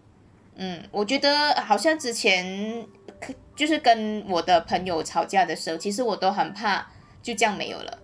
[0.56, 2.88] 嗯，我觉得好像之前
[3.20, 6.88] 可就是跟我的朋友吵架的时候，其实我都很怕
[7.24, 8.00] 就这样没有了。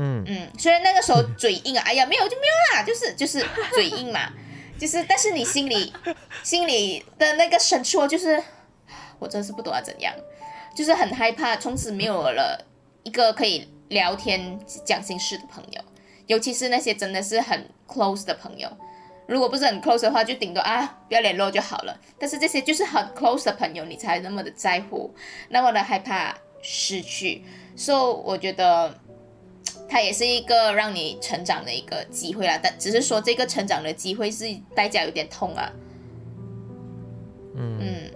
[0.00, 3.44] 嗯，嗯，虽然那个时候嘴硬啊，哎呀，没有就没有啦， 就是就是
[3.74, 4.32] 嘴硬嘛，
[4.78, 5.92] 就是但是你心里
[6.42, 8.42] 心里的那个深处就是，
[9.18, 10.14] 我真是不懂要怎样，
[10.74, 12.64] 就是很害怕从此没有了
[13.02, 15.82] 一个可以聊天讲心事的朋友，
[16.26, 18.70] 尤其是那些真的是很 close 的朋友。
[19.26, 21.96] 如果不是很 close 的话，就顶多啊不要联络就好了。
[22.18, 25.14] 但是这些就是很 close 的朋友，你才那么的在乎，
[25.50, 27.44] 那么的害怕失去。
[27.76, 28.92] 所、以我觉得
[29.90, 32.58] 它也是一个让你成长的一个机会啦。
[32.62, 35.70] 但只是说这个成长的机会是代价有点痛啊。
[37.56, 38.10] 嗯嗯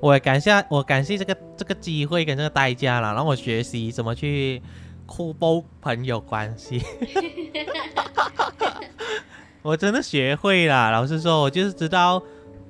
[0.00, 4.62] 我也感谢我感谢这个这个机会跟这个代价啦，让我学习怎么去
[5.06, 6.80] 互补朋友关系。
[9.62, 12.22] 我真的学会了，老实说，我就是知道，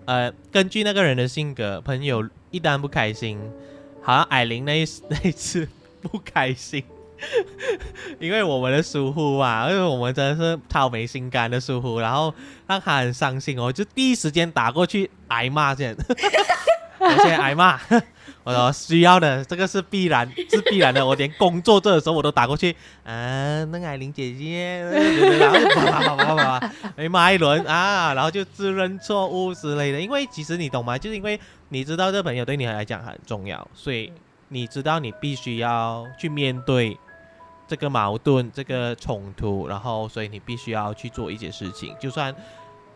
[0.07, 3.39] 呃，根据那个人的性格，朋友一旦不开心，
[4.01, 5.69] 好像艾琳那一那一次
[6.01, 6.83] 不开心，
[8.21, 12.35] 因为我们的疏忽啊，因为我们真的是超没心肝的疏忽，然后
[12.67, 15.97] 让他很伤心哦，就第一时间打过去挨骂先，
[17.01, 17.81] 我先挨骂。
[18.43, 21.05] 我说需要的，这个是必然，是必然的。
[21.05, 22.71] 我连工作做的时候我都打过去，
[23.03, 24.83] 啊，那个艾琳姐姐，
[25.41, 30.01] 然后就啪啪啪啪啪啪，哎骂一轮啊，然后就自认错误之类的。
[30.01, 30.97] 因为其实你懂吗？
[30.97, 31.39] 就是因为
[31.71, 34.13] 你知道这朋友对你来讲很重要，所以
[34.47, 36.97] 你知道你必须要去面对
[37.67, 42.35] 这个矛盾、这个冲突，然后所以你必须要去做一些事情，就算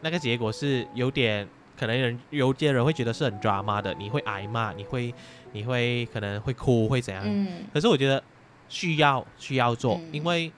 [0.01, 1.47] 那个结果是有点
[1.79, 5.13] 可能人有些人会觉得是很 drama 的，你会挨骂，你会
[5.53, 7.25] 你会可能会哭，会怎样？
[7.27, 8.23] 嗯可是我觉得
[8.69, 10.53] 需要需要做，嗯因为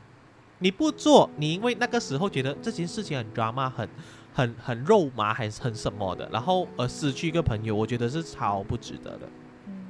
[0.59, 3.89] 你不做，你因为那个时候觉得这件事情很 drama，很
[4.35, 9.29] 很很肉麻，还是很什么的，然后而失去一个朋友，我觉得是超不值得的。
[9.67, 9.87] 嗯，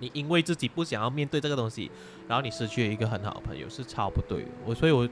[0.00, 1.90] 你因为自己不想要面对这个东西，
[2.32, 4.48] 然后你失去了一个很好的朋友，是超不对的。
[4.64, 5.06] 我所以我，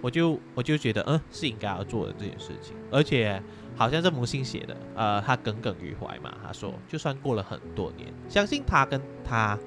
[0.00, 2.74] 我就我就觉得，嗯，是应该要做的这件事情。
[2.90, 3.42] 而且
[3.76, 6.34] 好像这母亲写的，呃，他耿耿于怀嘛。
[6.42, 9.58] 他说，就算过了很多年，相信他跟他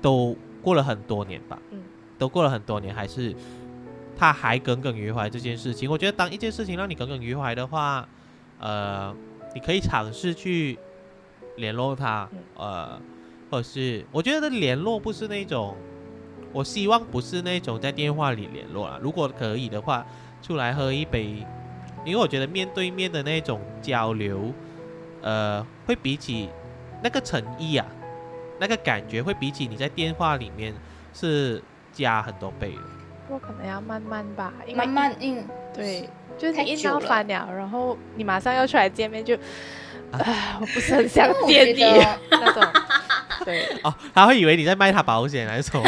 [0.00, 1.82] 都过了很多年吧，嗯
[2.18, 3.34] 都过了很多年，还是
[4.16, 5.90] 他还耿耿于怀这件事情。
[5.90, 8.08] 我觉得，当一件事情让你耿耿于怀的话，
[8.60, 9.12] 呃，
[9.56, 10.78] 你可以尝试去
[11.56, 13.00] 联络他，嗯呃，
[13.50, 15.76] 或者是我觉得联络不是那种，
[16.52, 18.98] 我希望不是那种在电话里联络啊。
[19.00, 20.04] 如果可以的话，
[20.42, 21.44] 出来喝一杯，
[22.04, 24.52] 因为我觉得面对面的那种交流，
[25.22, 26.48] 呃，会比起
[27.02, 27.86] 那个诚意啊，
[28.58, 30.74] 那个感觉会比起你在电话里面
[31.14, 32.82] 是加很多倍的。
[33.28, 39.34] 不过可能要慢慢吧，因为慢慢嗯，对，就是太你一闹久了翻了，然后你马上要出来见面就，
[40.10, 41.80] 啊唉，我不是很想见你
[42.30, 42.62] 那种，
[43.44, 45.82] 对，哦，他会以为你在卖他保险还是什么？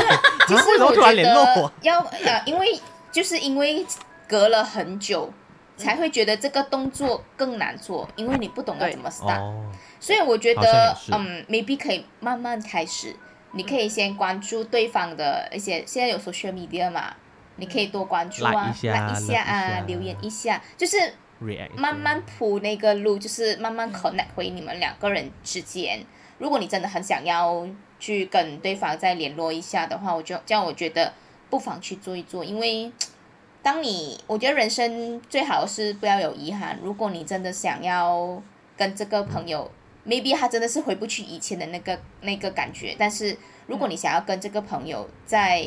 [0.47, 1.73] 其啊实为什么突然联络我？
[1.83, 2.79] 要呃，因为
[3.13, 3.85] 就是因为
[4.29, 5.33] 隔了很久，
[5.77, 9.41] 才会觉得这个动作更难做，因为你不懂要怎么 start。
[9.41, 13.17] 哦，所以我觉得嗯，maybe 可以慢慢开始。
[13.57, 17.15] 你可以先关注对方的一些，现在有 social media 嘛，
[17.55, 20.97] 你可以多关注啊一下，like 一下啊，留言一下，就是
[21.77, 26.05] 慢慢铺那个路，就是慢慢 connect 回你们两个人之间。
[26.39, 27.67] 如果你真的很想要
[27.99, 31.13] 去跟对方再联络一下的话，我就这样，我觉得
[31.49, 32.91] 不妨去做一做，因为
[33.63, 36.79] 当你我觉得人生最好是不要有遗憾。
[36.83, 38.43] 如果你真的想要
[38.77, 39.71] 跟这个朋友
[40.07, 45.65] ，maybe 他真的是回不去以前的那个那个感觉，但是如果你想要跟这个朋友在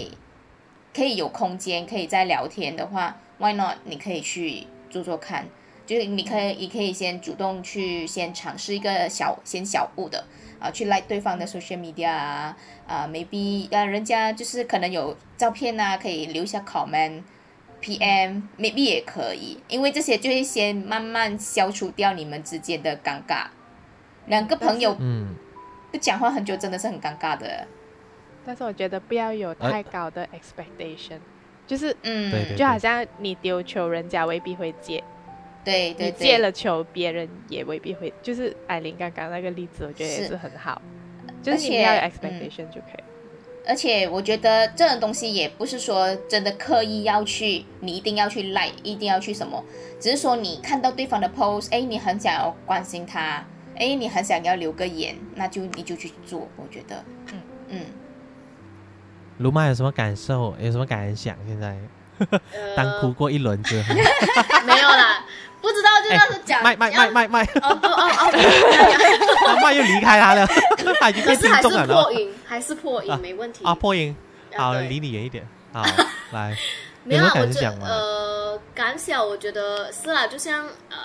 [0.93, 3.77] 可以有空间，可以再聊天的话，Why not？
[3.85, 5.47] 你可以去做做看，
[5.87, 10.25] 就是你可以，你可以先主动去先尝试一个小先小步的
[10.59, 17.23] 啊，去 like 对方的 social media 啊啊，maybe 啊，人家就是可能有照片啊，可以留下 comment。
[17.79, 23.45] PM maybe 也可以，因为这些就会先慢慢消除掉你们之间的尴尬。
[24.25, 25.35] 两个朋友嗯，
[25.91, 27.67] 不讲话很久，真的是很尴尬的。
[28.43, 31.19] 但是我觉得不要有呃太高的 expectation，
[31.67, 35.03] 就是嗯，对对就好像你丢球，人家未必会接，
[35.63, 38.13] 对对对，你接了球，别人也未必会。
[38.21, 40.81] 就是艾琳刚刚那个例子，我觉得也是是很好，
[41.41, 43.03] 就是你要有嗯 expectation 就可以。
[43.69, 49.61] 而且我觉得这种东西也不是说真的刻意要去，你一定要去 like，一定要去什么，
[49.99, 53.45] 只是说你看到对方的 post，哎，你很想要关心他，
[53.75, 56.47] 哎，你很想要留个言，那就你就去做。
[56.55, 57.03] 我觉得，
[57.33, 57.81] 嗯嗯，
[59.39, 60.55] 卢妈有什么感受？
[60.61, 61.35] 有什么感想？
[61.45, 61.77] 现在
[62.75, 65.25] 当哭过一轮之后，呃没有啦，
[65.61, 68.31] 不知道就那时候讲麦麦麦麦麦，哦哦哦哦，
[69.47, 70.47] 他麦又离开他了，
[70.99, 72.19] 他已经变听众了破呢。
[72.19, 74.15] 音，还是破音，啊没问题啊，破音，
[74.55, 75.47] 好，对离你远一点。
[75.73, 75.83] 好，
[76.31, 76.55] 来，
[77.03, 80.97] 没有我觉感想吗呃感想，我觉得是啦，就像呃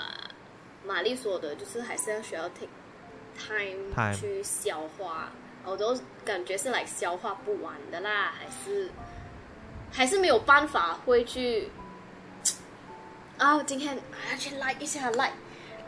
[0.85, 2.69] 玛丽说的，就是还是要需要 take
[3.37, 5.31] Time 去消化，
[5.65, 8.89] 我都感觉是来消化不完的啦，还是
[9.93, 11.69] 还是没有办法会去
[13.37, 15.31] 啊，今天还要去 like 一下 like，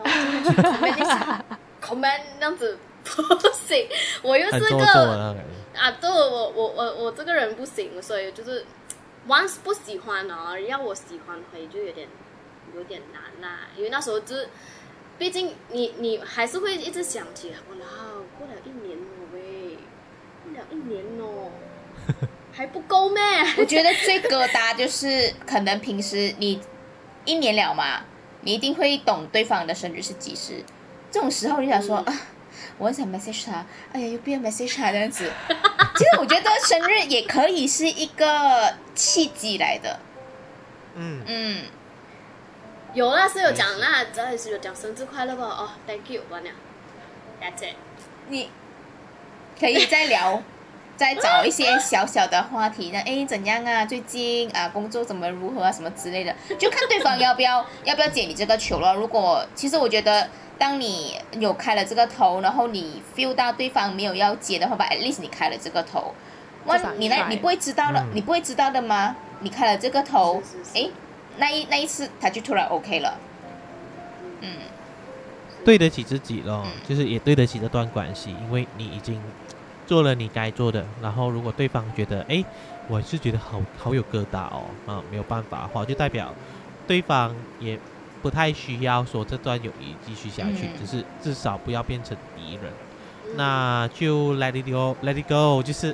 [0.01, 1.45] 然后今天去 comment 一下
[1.81, 3.87] comment 那样子 不行，
[4.21, 5.35] 我又是个。
[5.75, 8.65] 啊，对我我我我这个人不行，所以就是
[9.27, 12.07] once 不喜欢哦，要我喜欢回就有点
[12.73, 14.47] 有点难啦、因为那时候就是，
[15.17, 17.85] 毕竟你你还是会一直想起，哇啦，
[18.39, 19.77] 过了一年了喂，
[20.45, 21.51] 过了一年哦，
[22.55, 23.21] 还不够咩？
[23.57, 26.61] 我觉得最疙瘩就是可能平时你
[27.25, 28.01] 一年了嘛，
[28.41, 30.63] 你一定会懂对方的生日是几时，
[31.11, 32.21] 这种时候你想说、嗯啊，
[32.77, 35.29] 我很想 message 他，哎呀，又不要 message 他这样子。
[35.97, 39.99] 其实我觉得生日也可以是一个契机来的，
[40.95, 41.63] 嗯，嗯。
[42.93, 45.43] 有啦，是有讲啦，只要是有讲生日快乐吧？
[45.43, 46.49] 哦，Thank you，完了
[47.41, 47.75] ，That's it。
[48.29, 48.49] 你
[49.59, 50.41] 可以再聊，
[50.95, 52.99] 再找一些小小的话题呢。
[53.05, 53.85] 哎，怎样啊？
[53.85, 55.71] 最近啊，工作怎么如何啊？
[55.71, 58.93] 什么之类的，就看对方要不要要不要解你这个球了。
[58.95, 66.13] 如果其实我觉得当你有开了这个头，然后你 feel 到对方没有要接的话吧，at least 你开了这个头，
[66.65, 69.15] 哇，你那你不会知道的，嗯你不会知道的吗？
[69.41, 70.41] 你开了这个头
[70.73, 70.89] 诶，
[71.37, 73.17] 那一那一次他就突然 OK 了，
[74.39, 74.49] 嗯
[75.65, 79.21] 对得起自己咯，嗯就是也对得起这段关系，因为你已经
[79.87, 80.85] 做了你该做的。
[81.01, 82.43] 然后如果对方觉得，哎，
[82.87, 86.33] 我是觉得好好有疙瘩哦，啊，没有办法的话，就代表
[86.87, 87.79] 对方也
[88.21, 92.63] 不太需要说这段友谊继续下去，嗯只是至少不要变成敌人。
[92.65, 95.93] 嗯那就 let it go，let it go，就是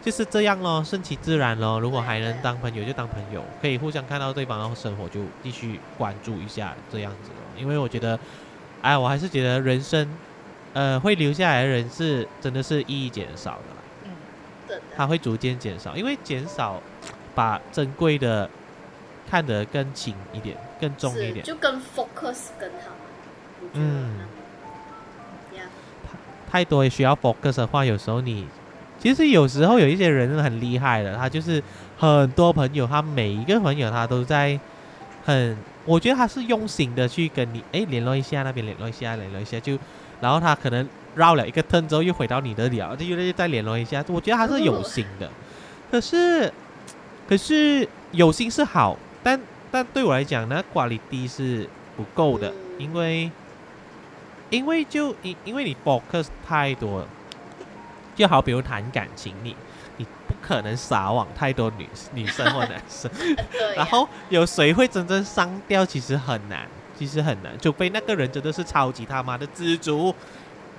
[0.00, 1.80] 就是这样咯，顺其自然咯。
[1.80, 7.60] 如果还能当朋友就当朋友，可以互相看到对方的生活就继续关注一下这样子咯。
[7.60, 8.18] 因为我觉得，
[8.80, 10.08] 哎，我还是觉得人生，
[10.76, 14.10] 呃，会留下来的人是真的是意义减少的啦，嗯，
[14.68, 14.82] 对的。
[14.94, 16.82] 它会逐渐减少，因为减少
[17.34, 18.50] 把珍贵的
[19.30, 21.42] 看得更轻一点，更重一点。
[21.42, 22.92] 就跟 focus 更好，
[23.72, 24.18] 嗯。
[25.56, 25.62] 呀，
[26.50, 28.46] 太多也需要 focus 的话，有时候你
[28.98, 31.62] 其实有时候有一些人很厉害的，他就是
[31.96, 34.60] 很多朋友，他每一个朋友他都在
[35.24, 35.56] 很，
[35.86, 39.78] 我觉得他是用心的去跟你哎联络一下，那边联络一下，联络一下，就
[40.20, 45.30] 然后他可能绕了一个 turn 之后又回到你的聊，就又再联络一下，我觉得他是有心的，
[45.90, 46.52] 可是
[47.28, 49.40] 可是有心是好，但
[49.70, 52.54] 但对我来讲呢，quality 是不够的，嗯。
[52.78, 53.30] 因为。
[54.48, 57.08] 因为就因因为你 focus 太多了，
[58.14, 59.56] 就好比如谈感情，你
[59.96, 63.10] 你不可能撒网太多女女生或男生，
[63.74, 66.60] 然后有谁会真正上吊，其实很难，
[66.98, 70.14] 其实很难，除非那个人真的是超级他妈的知足，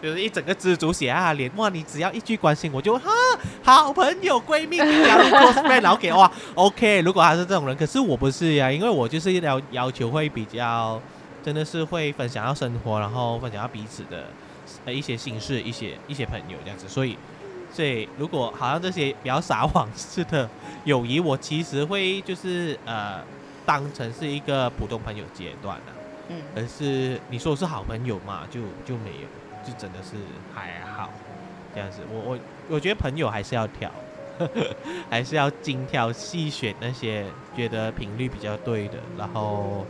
[0.01, 3.11] 就是一整个知足写在他脸，哇，你只要一句关心我就哈
[3.63, 11.01] 好朋友闺蜜加入 close friend，然后给哇 OK， 如果他是这种人，可是我不是呀，因为我就是要要求会比较。
[11.43, 14.25] 真的是会分享到生活，然后分享到彼此的
[14.83, 17.17] 呃一些心事，一些一些朋友这样子，所以
[17.71, 20.49] 所以如果好像这些比较撒谎式的
[20.83, 23.21] 友谊，我其实会就是呃
[23.65, 25.93] 当成是一个普通朋友阶段的、
[26.29, 26.41] 嗯。
[26.55, 29.27] 而是你说是好朋友嘛，就就没有，
[29.65, 30.15] 就真的是
[30.53, 31.09] 还好
[31.73, 31.99] 这样子。
[32.11, 33.91] 我我我觉得朋友还是要挑，
[35.09, 37.25] 还是要精挑细选那些
[37.55, 39.85] 觉得频率比较对的，然后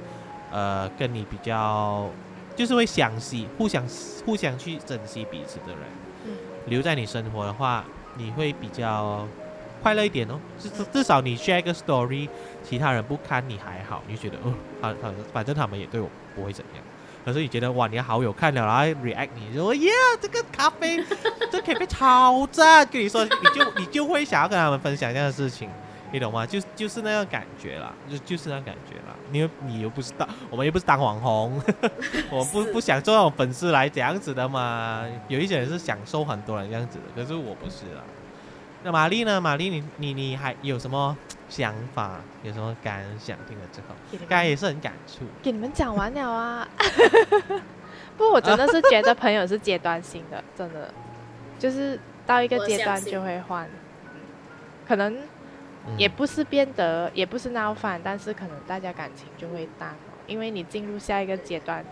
[0.51, 2.09] 呃跟你比较
[2.55, 3.85] 就是会相惜，互相
[4.25, 5.83] 互相去珍惜彼此的人，
[6.25, 6.31] 嗯。
[6.67, 7.85] 留在你生活的话，
[8.15, 9.25] 你会比较
[9.81, 10.39] 快乐一点哦。
[10.59, 12.27] 至至至少你 share 一个 story，
[12.63, 16.83] 其他人不看你还好，你就觉得哦，好好，反正他们也对我不会怎样。
[17.25, 21.03] 可是你觉得哇，你的好友看了，然后 react 你说耶，这个咖啡，
[21.51, 25.69] 这咖啡超赞，跟你说，你就你就会想要跟他们分享这样的事情，
[26.13, 26.45] 你懂吗？
[26.45, 29.13] 就就是那样感觉啦，就就是那种感觉啦。
[29.33, 31.61] 因为你又不是当，我们又不是当网红，
[32.31, 35.05] 我们不不想做那种粉丝来这样子的嘛。
[35.27, 38.01] 有一些人是享受很多人这样子的，可是我不是啦。
[38.87, 39.41] 那玛丽呢？
[39.41, 41.13] 玛丽，你你你还有什么
[41.49, 42.21] 想法？
[42.41, 43.37] 有什么感想？
[43.45, 45.25] 听了之后，给你们刚才也是很感触。
[45.43, 46.65] 给你们讲完了啊。
[48.15, 50.89] 不，我真的是觉得朋友是阶段性的，真的，
[51.59, 53.67] 就是到一个阶段就会换，
[54.05, 54.21] 嗯
[54.87, 55.13] 可能
[55.85, 61.83] 嗯也不是变得，也不是闹翻，但是可能大家感情就会淡了，因为你进入下一个阶段，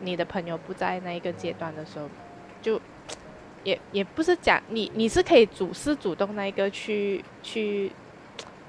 [0.00, 2.08] 你的朋友不在那一个阶段的时候，
[2.62, 2.80] 就
[3.64, 7.90] 也也不是讲你你是可以主是主动那一个去去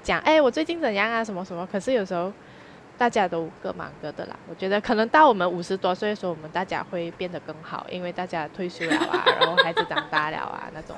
[0.02, 2.32] 讲，哎，我最近怎样啊，什么什么，可是有时候
[2.98, 4.36] 大家都各忙各的啦。
[4.48, 10.96] 我觉得可能到我们五十多岁的时候，我们大家会变得更好，因为大家退休了啊，然后孩子长大了啊，那种。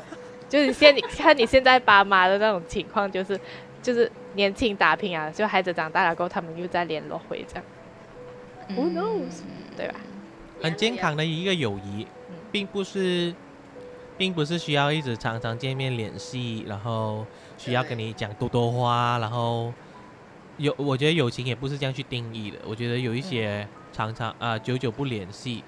[0.49, 3.39] 就是现你看你现在爸妈的那种情况，就是
[3.83, 7.65] 就是年轻打拼啊，就孩子长大了过后，他们又再联络回这样
[8.71, 9.43] ，Who knows？
[9.77, 9.95] 对吧？
[10.63, 13.35] 很健康的一个友谊嗯，并不是，
[14.19, 17.25] 并不是需要一直常常见面联系，然后
[17.57, 19.73] 需要跟你讲多多话，然后
[20.57, 22.59] 有，我觉得友情也不是这样去定义的。
[22.66, 25.62] 我觉得有一些常常啊、久久不联系，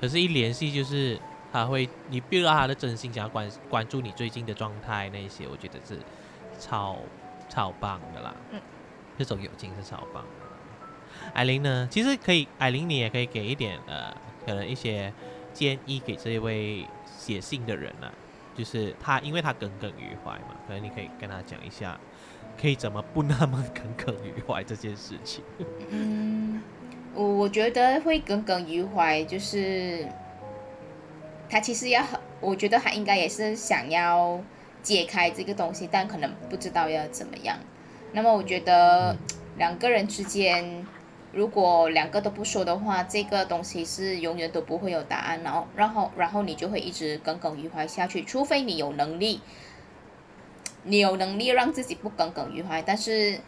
[0.00, 1.18] 可是一联系就是
[1.50, 5.98] 他会你 feel 到他的真心，想要关关注你最近的状态那一些，我觉得是
[6.60, 6.98] 超
[7.48, 8.34] 超棒的啦。
[8.52, 8.60] 嗯，
[9.18, 10.28] 这种友情是超棒的。
[11.32, 11.88] 艾琳呢？
[11.90, 15.10] 其实可以，艾琳你也可以给一点呃，可能一些
[15.54, 16.84] 建议给这一位
[17.24, 18.12] 写信的人啊，
[18.54, 21.98] 就是他，因为他耿耿于怀嘛，可能你可以跟他讲一下，
[22.60, 25.42] 可以怎么不那么耿耿于怀这件事情。
[25.88, 26.62] 嗯，
[27.14, 30.06] 我我觉得会耿耿于怀，就是
[31.48, 34.38] 他其实要很，我觉得他应该也是想要
[34.82, 37.56] 解开这个东西，但可能不知道要怎么样。
[38.12, 39.16] 那么我觉得
[39.56, 40.86] 两个人之间
[41.34, 49.40] 如果两个都不说的话，这个东西是永远都不会有答案，然后然后然后你就会一直耿耿于怀下去，除非你有能力，
[50.84, 52.80] 你有能力让自己不耿耿于怀。
[52.82, 53.40] 但是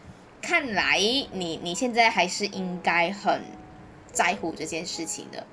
[0.42, 3.42] 看来你你现在还是应该很
[4.12, 5.46] 在乎这件事情的，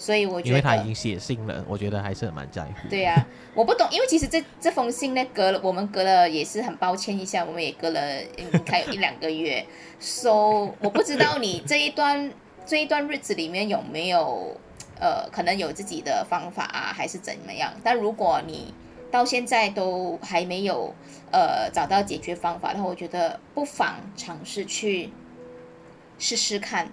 [0.00, 2.88] 所以我觉得，因为他已经写信了，我觉得还是蛮在乎。
[2.88, 9.62] 对呀、我不懂，因为其实这这封信呢，隔了我们隔了也是很抱歉一下，我们也隔了应该有一两个月，
[10.00, 12.32] so 我不知道你这一段
[12.64, 14.56] 这一段日子里面有没有
[14.98, 17.70] 呃，可能有自己的方法啊，还是怎么样？
[17.84, 18.72] 但如果你
[19.10, 20.94] 到现在都还没有
[21.30, 25.10] 呃找到解决方法的话，我觉得不妨尝试去
[26.18, 26.90] 试试看，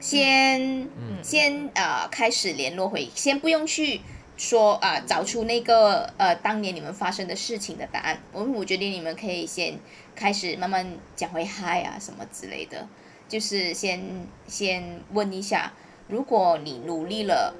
[0.00, 4.00] 先、嗯先啊、呃开始联络回，先不用去
[4.36, 8.18] 说啊、找出那个呃当年你们发生的事情的答案。
[8.32, 9.78] 我我觉得你们可以先
[10.14, 10.86] 开始慢慢
[11.16, 12.86] 讲回嗨啊什么之类的，
[13.28, 15.72] 就是先先问一下，
[16.08, 17.54] 如果你努力了。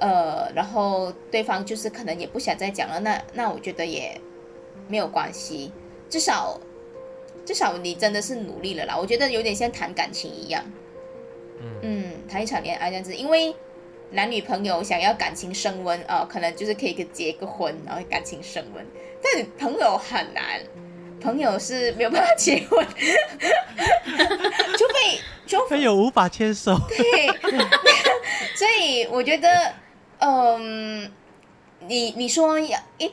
[0.00, 4.20] 呃，然后对方就是可能也不想再讲了，那那我觉得也
[4.86, 5.72] 没有关系，
[6.08, 6.60] 至少
[7.44, 8.96] 至少你真的是努力了啦。
[8.96, 10.64] 我觉得有点像谈感情一样，
[11.82, 13.54] 嗯，谈一场恋爱这样子，因为
[14.10, 18.86] 男女朋友想要感情升温啊、呃可能就是可以结个婚，然后感情升温，
[19.22, 20.60] 但朋友很难，
[21.20, 27.26] 朋友是没有办法结婚，除非除非有无法牵手，对，
[28.54, 29.72] 所以我觉得，
[30.18, 31.10] 嗯，
[31.86, 32.72] 你你说一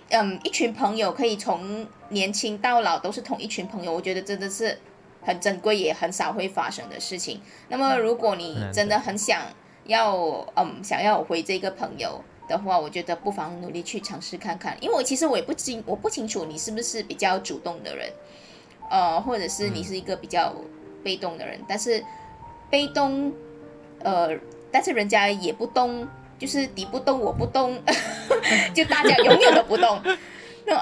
[0.10, 4.78] 嗯一群朋友可以从年轻到老都是同一群朋友，我觉得真的是
[5.26, 7.42] 很珍贵，也很少会发生的事情。
[7.70, 9.42] 那么如果你嗯真的很想
[9.86, 10.16] 要
[10.56, 18.10] 嗯想要回这个朋友的话，我觉得不妨努力去尝试看看，因为我其实我也不清我不清楚你是不是比较主动的人，
[18.90, 20.54] 呃，或者是你是一个比较
[21.04, 22.04] 被动的人，但是
[22.70, 23.34] 被动，
[24.00, 24.30] 呃，
[24.72, 26.08] 但是人家也不动，
[26.38, 27.82] 就是你不动我不动，
[28.74, 30.00] 就大家永远都不动。
[30.68, 30.82] 那种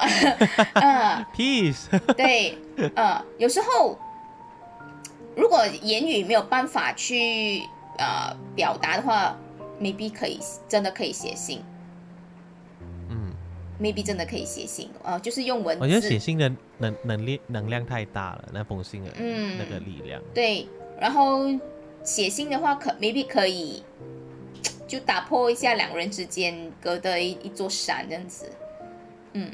[0.75, 2.57] 啊， peace，对，
[2.95, 3.97] 呃，有时候
[5.35, 7.61] 如果言语没有办法去
[7.97, 9.37] 呃表达的话
[9.79, 11.61] ，maybe 可以真的可以写信
[13.09, 13.33] 嗯
[13.81, 15.83] ，，maybe 真的可以写信，呃，就是用文字。
[15.83, 20.67] 我觉得写信的能能力能量太大了，那封信的嗯那个力量，对，
[20.99, 21.39] 然后
[22.03, 23.83] 写信的话可 maybe 可以
[24.87, 28.51] 就打破一下两人之间隔的一一座山这样子。
[29.33, 29.51] 嗯，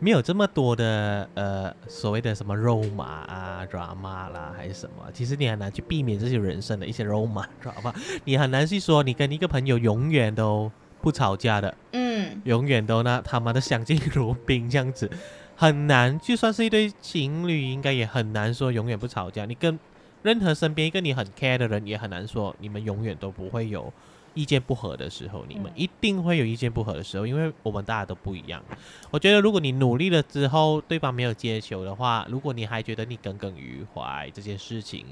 [0.00, 7.94] 没有这么多的呃所谓的什么肉麻啊、drama 啦，还是什么，其实你很难去避免这些人生的一些肉麻 drama，
[8.24, 10.72] 你很难去说你跟一个朋友永远都
[11.02, 15.10] 不吵架的，嗯，永远都那他妈的相敬如宾这样子，
[15.54, 16.18] 很难。
[16.18, 19.44] 就算是一对情侣，应该也很难说永远不吵架。
[19.44, 19.78] 你跟
[20.22, 23.92] 任何身边一个你很 care 的人，也很难说你们永远都不会有
[24.34, 25.44] 意见不合的时候。
[25.48, 28.62] 你们嗯一定会有意见不合的时候，因为我们大家都不一样。
[29.10, 35.06] 我觉得如果你努力了之后，对方没有接球的话，如果你还觉得你耿耿于怀这件事情，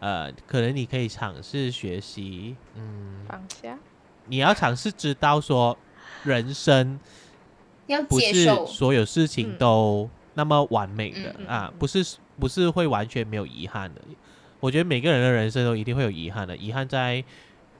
[0.00, 3.78] 呃，可能你可以尝试学习，嗯，放下，
[4.26, 5.76] 你要尝试知道说
[6.24, 6.98] 人生。
[7.88, 8.46] 要不是。
[8.66, 14.00] 所有事情嗯都那么完美的、啊，不是不是会完全没有遗憾的。
[14.60, 17.22] 我觉得每个人的人生都一定会有遗憾的，遗憾在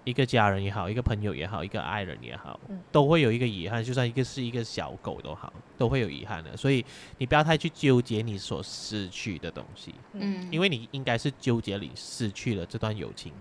[0.05, 3.83] 一个家人也好，一个朋友也好，一个爱人也好，嗯都会有一个遗憾。
[3.85, 6.57] 就算一个是一个小狗都好，都会有遗憾的。
[6.57, 6.85] 所以
[7.19, 13.33] 你不要太去纠结你所失去的东西，嗯，因为你应该是纠结你失去了这段友情，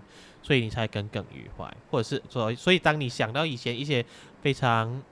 [0.42, 4.04] 所以你才耿耿于怀，或者是说，所以当你想到以前一些
[4.40, 5.02] 非常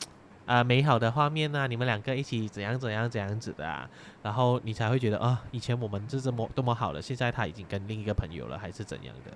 [0.46, 3.88] 啊、美好的画面呐、你们两个一起怎样怎样怎样子的啊，
[4.20, 9.30] 然后你才会觉得啊，以前我们是这么多么好了，现在他已经跟另一个朋友了，还是怎样的？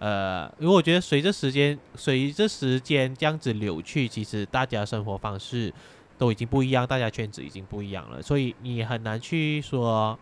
[0.00, 5.72] 呃，因为我觉得随着时间，随着时间这样子流去，其实大家生活方式
[6.18, 10.18] 都已经不一样，大家圈子已经不一样了，所以你很难去说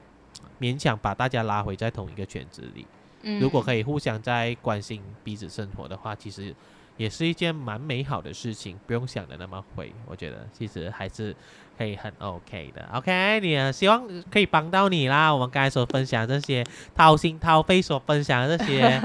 [0.60, 2.84] 勉强把大家拉回在同一个圈子里。
[3.22, 6.54] 嗯如果可以互相在关心彼此生活的话，其实
[6.96, 9.92] 也是一件蛮美好的事情，不用想的那么灰。
[10.06, 11.34] 我觉得其实还是
[11.76, 12.88] 可以很 OK 的。
[12.94, 15.32] OK，你呃希望可以帮到你啦。
[15.32, 16.64] 我们刚才所分享这些
[16.94, 19.00] 掏心掏肺所分享的这些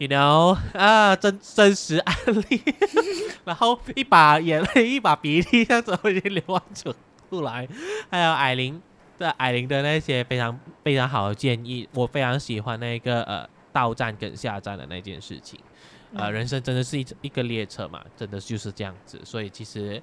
[0.00, 2.16] ，you know 啊，真真实案
[2.48, 2.60] 例，
[3.46, 6.92] 然后一把眼泪一把鼻涕这样子已经流完出
[7.28, 7.68] 出来，
[8.10, 8.82] 还有艾琳。
[9.20, 15.60] 的艾琳的那些非常非常好的建议，我非常喜欢那个呃到站跟下站的那件事情。
[16.14, 19.20] 呃，嗯人生真的是一一个列车嘛，真的就是这样子。
[19.22, 20.00] 所以其实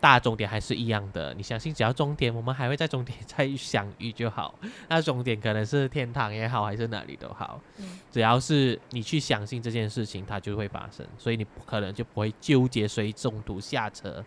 [0.00, 1.32] 大终点还是一样的。
[1.34, 4.54] 你相信，只要终点，我们还会在终点再相遇就好。
[4.88, 11.06] 那终点可能是天堂也好，还是哪里都好，嗯只要是你去相信这件事情，它就会发生。
[11.18, 14.24] 所以你不可能就不会纠结谁中途下车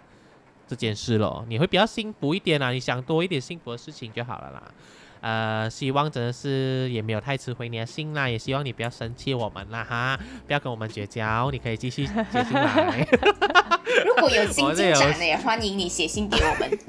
[0.67, 1.45] 这件事咯。
[1.47, 4.71] 你会比较幸福一点啊，你想多一点幸福的事情就好了啦。
[5.21, 13.07] 呃，希望真的是也没有太吃回你的信啦，也希望你不要生气我们啦哈，不要跟我们绝交，你可以继续写信来。
[14.05, 16.79] 如果有新进展的，也欢迎你写信给我们。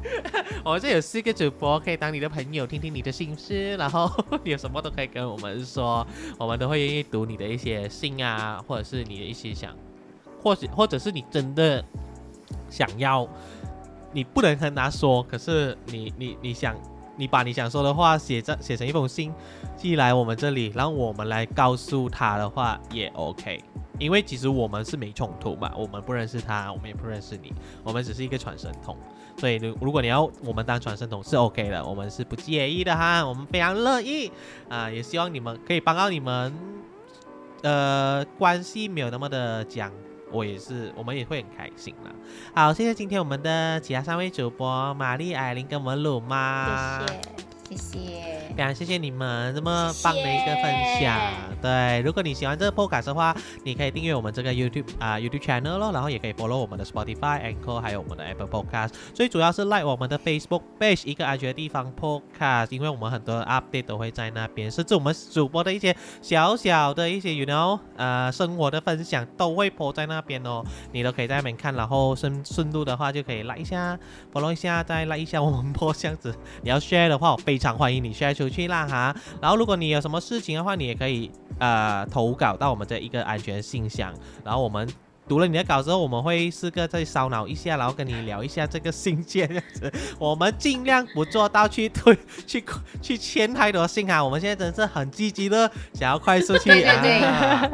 [0.64, 4.10] 我们这有四个主播，可以当你的朋友，听听你的心事，然后
[4.44, 6.06] 你有什么都可以跟我们说，
[6.38, 9.76] 我们都会愿意读你的一些信啊，或者是你的一些想，
[10.40, 11.84] 或许或者是你真的
[12.70, 13.28] 想要，
[14.12, 16.74] 你不能跟他说，可是你你你想，
[17.18, 19.30] 你把你想说的话写在写成一封信
[19.76, 23.62] 寄来我们这里，然后我们来告诉他的话也 OK。
[23.98, 27.52] 因为其实我们是没冲突嘛，我们不认识他，我们也不认识你，
[27.82, 28.96] 我们只是一个传声筒。
[29.36, 34.30] 所以如如果你要我们当传声筒是 OK 的，我们是不介意的哈，我们非常乐意
[34.68, 36.56] 啊，也希望你们可以帮到你们，
[37.62, 39.90] 呃，关系没有那么的僵，
[40.30, 42.12] 我也是，我们也会很开心啦。
[42.54, 47.57] 好，谢谢今天我们的其他三位主播玛丽、艾琳跟文鲁妈，谢谢。
[47.68, 47.98] 谢谢。
[48.56, 50.64] 非常谢谢你们这么棒的一个分
[51.00, 51.00] 享。
[51.00, 58.90] 谢谢对，如果你喜欢这个 podcast 的话，你可以订阅我们这个 YouTube 啊、YouTube channel 咯，然后也可以 follow 我们的 Spotify、Anchor 还有我们的 Apple Podcast。
[59.12, 73.98] 最主要是 like 我们的 Facebook page 一个安全的地方 podcast，因为我们很多 update 都会在那边，甚至我们主播的一些小小的一些 you know 呃生活的分享都会 po 在那边哦，你都可以在那边看，然后顺顺路的话就可以 like 一下
[74.32, 76.34] follow 一下，再 like 一下我们播这样子。
[76.62, 79.12] 你要 share 的话，我非非常欢迎你晒出去啦哈。
[79.42, 81.28] 然后如果你有什么事情的话，你也可以
[81.58, 84.88] 呃投稿到我们这一个安全信箱，然后我们。
[85.28, 89.92] 读了你的稿之后，我们会四个再烧脑一下，然后跟你聊一下这个信件这样子。
[90.18, 92.64] 我们尽量不做到去推去
[93.02, 94.24] 去签太多信啊。
[94.24, 97.70] 我们现在真是很积极的想要快速去 啊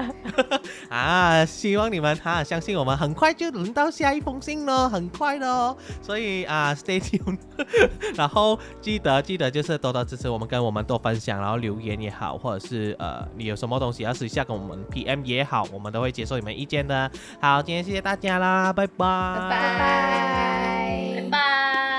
[0.89, 1.45] 啊！
[1.45, 5.77] 希望你们哈、相信我们，很快就轮到下一封信了，很快的哦。
[6.03, 7.39] 所以啊，stay tuned，
[8.17, 17.11] 然后记得记得就是多多支持我们，跟我们多分享，然后留言也好，或者是呃你有什么东西要私下跟我们 PM 也好，我们都会接受你们意见的。
[17.45, 21.94] 好，今天谢谢大家啦，拜拜，拜拜，拜拜。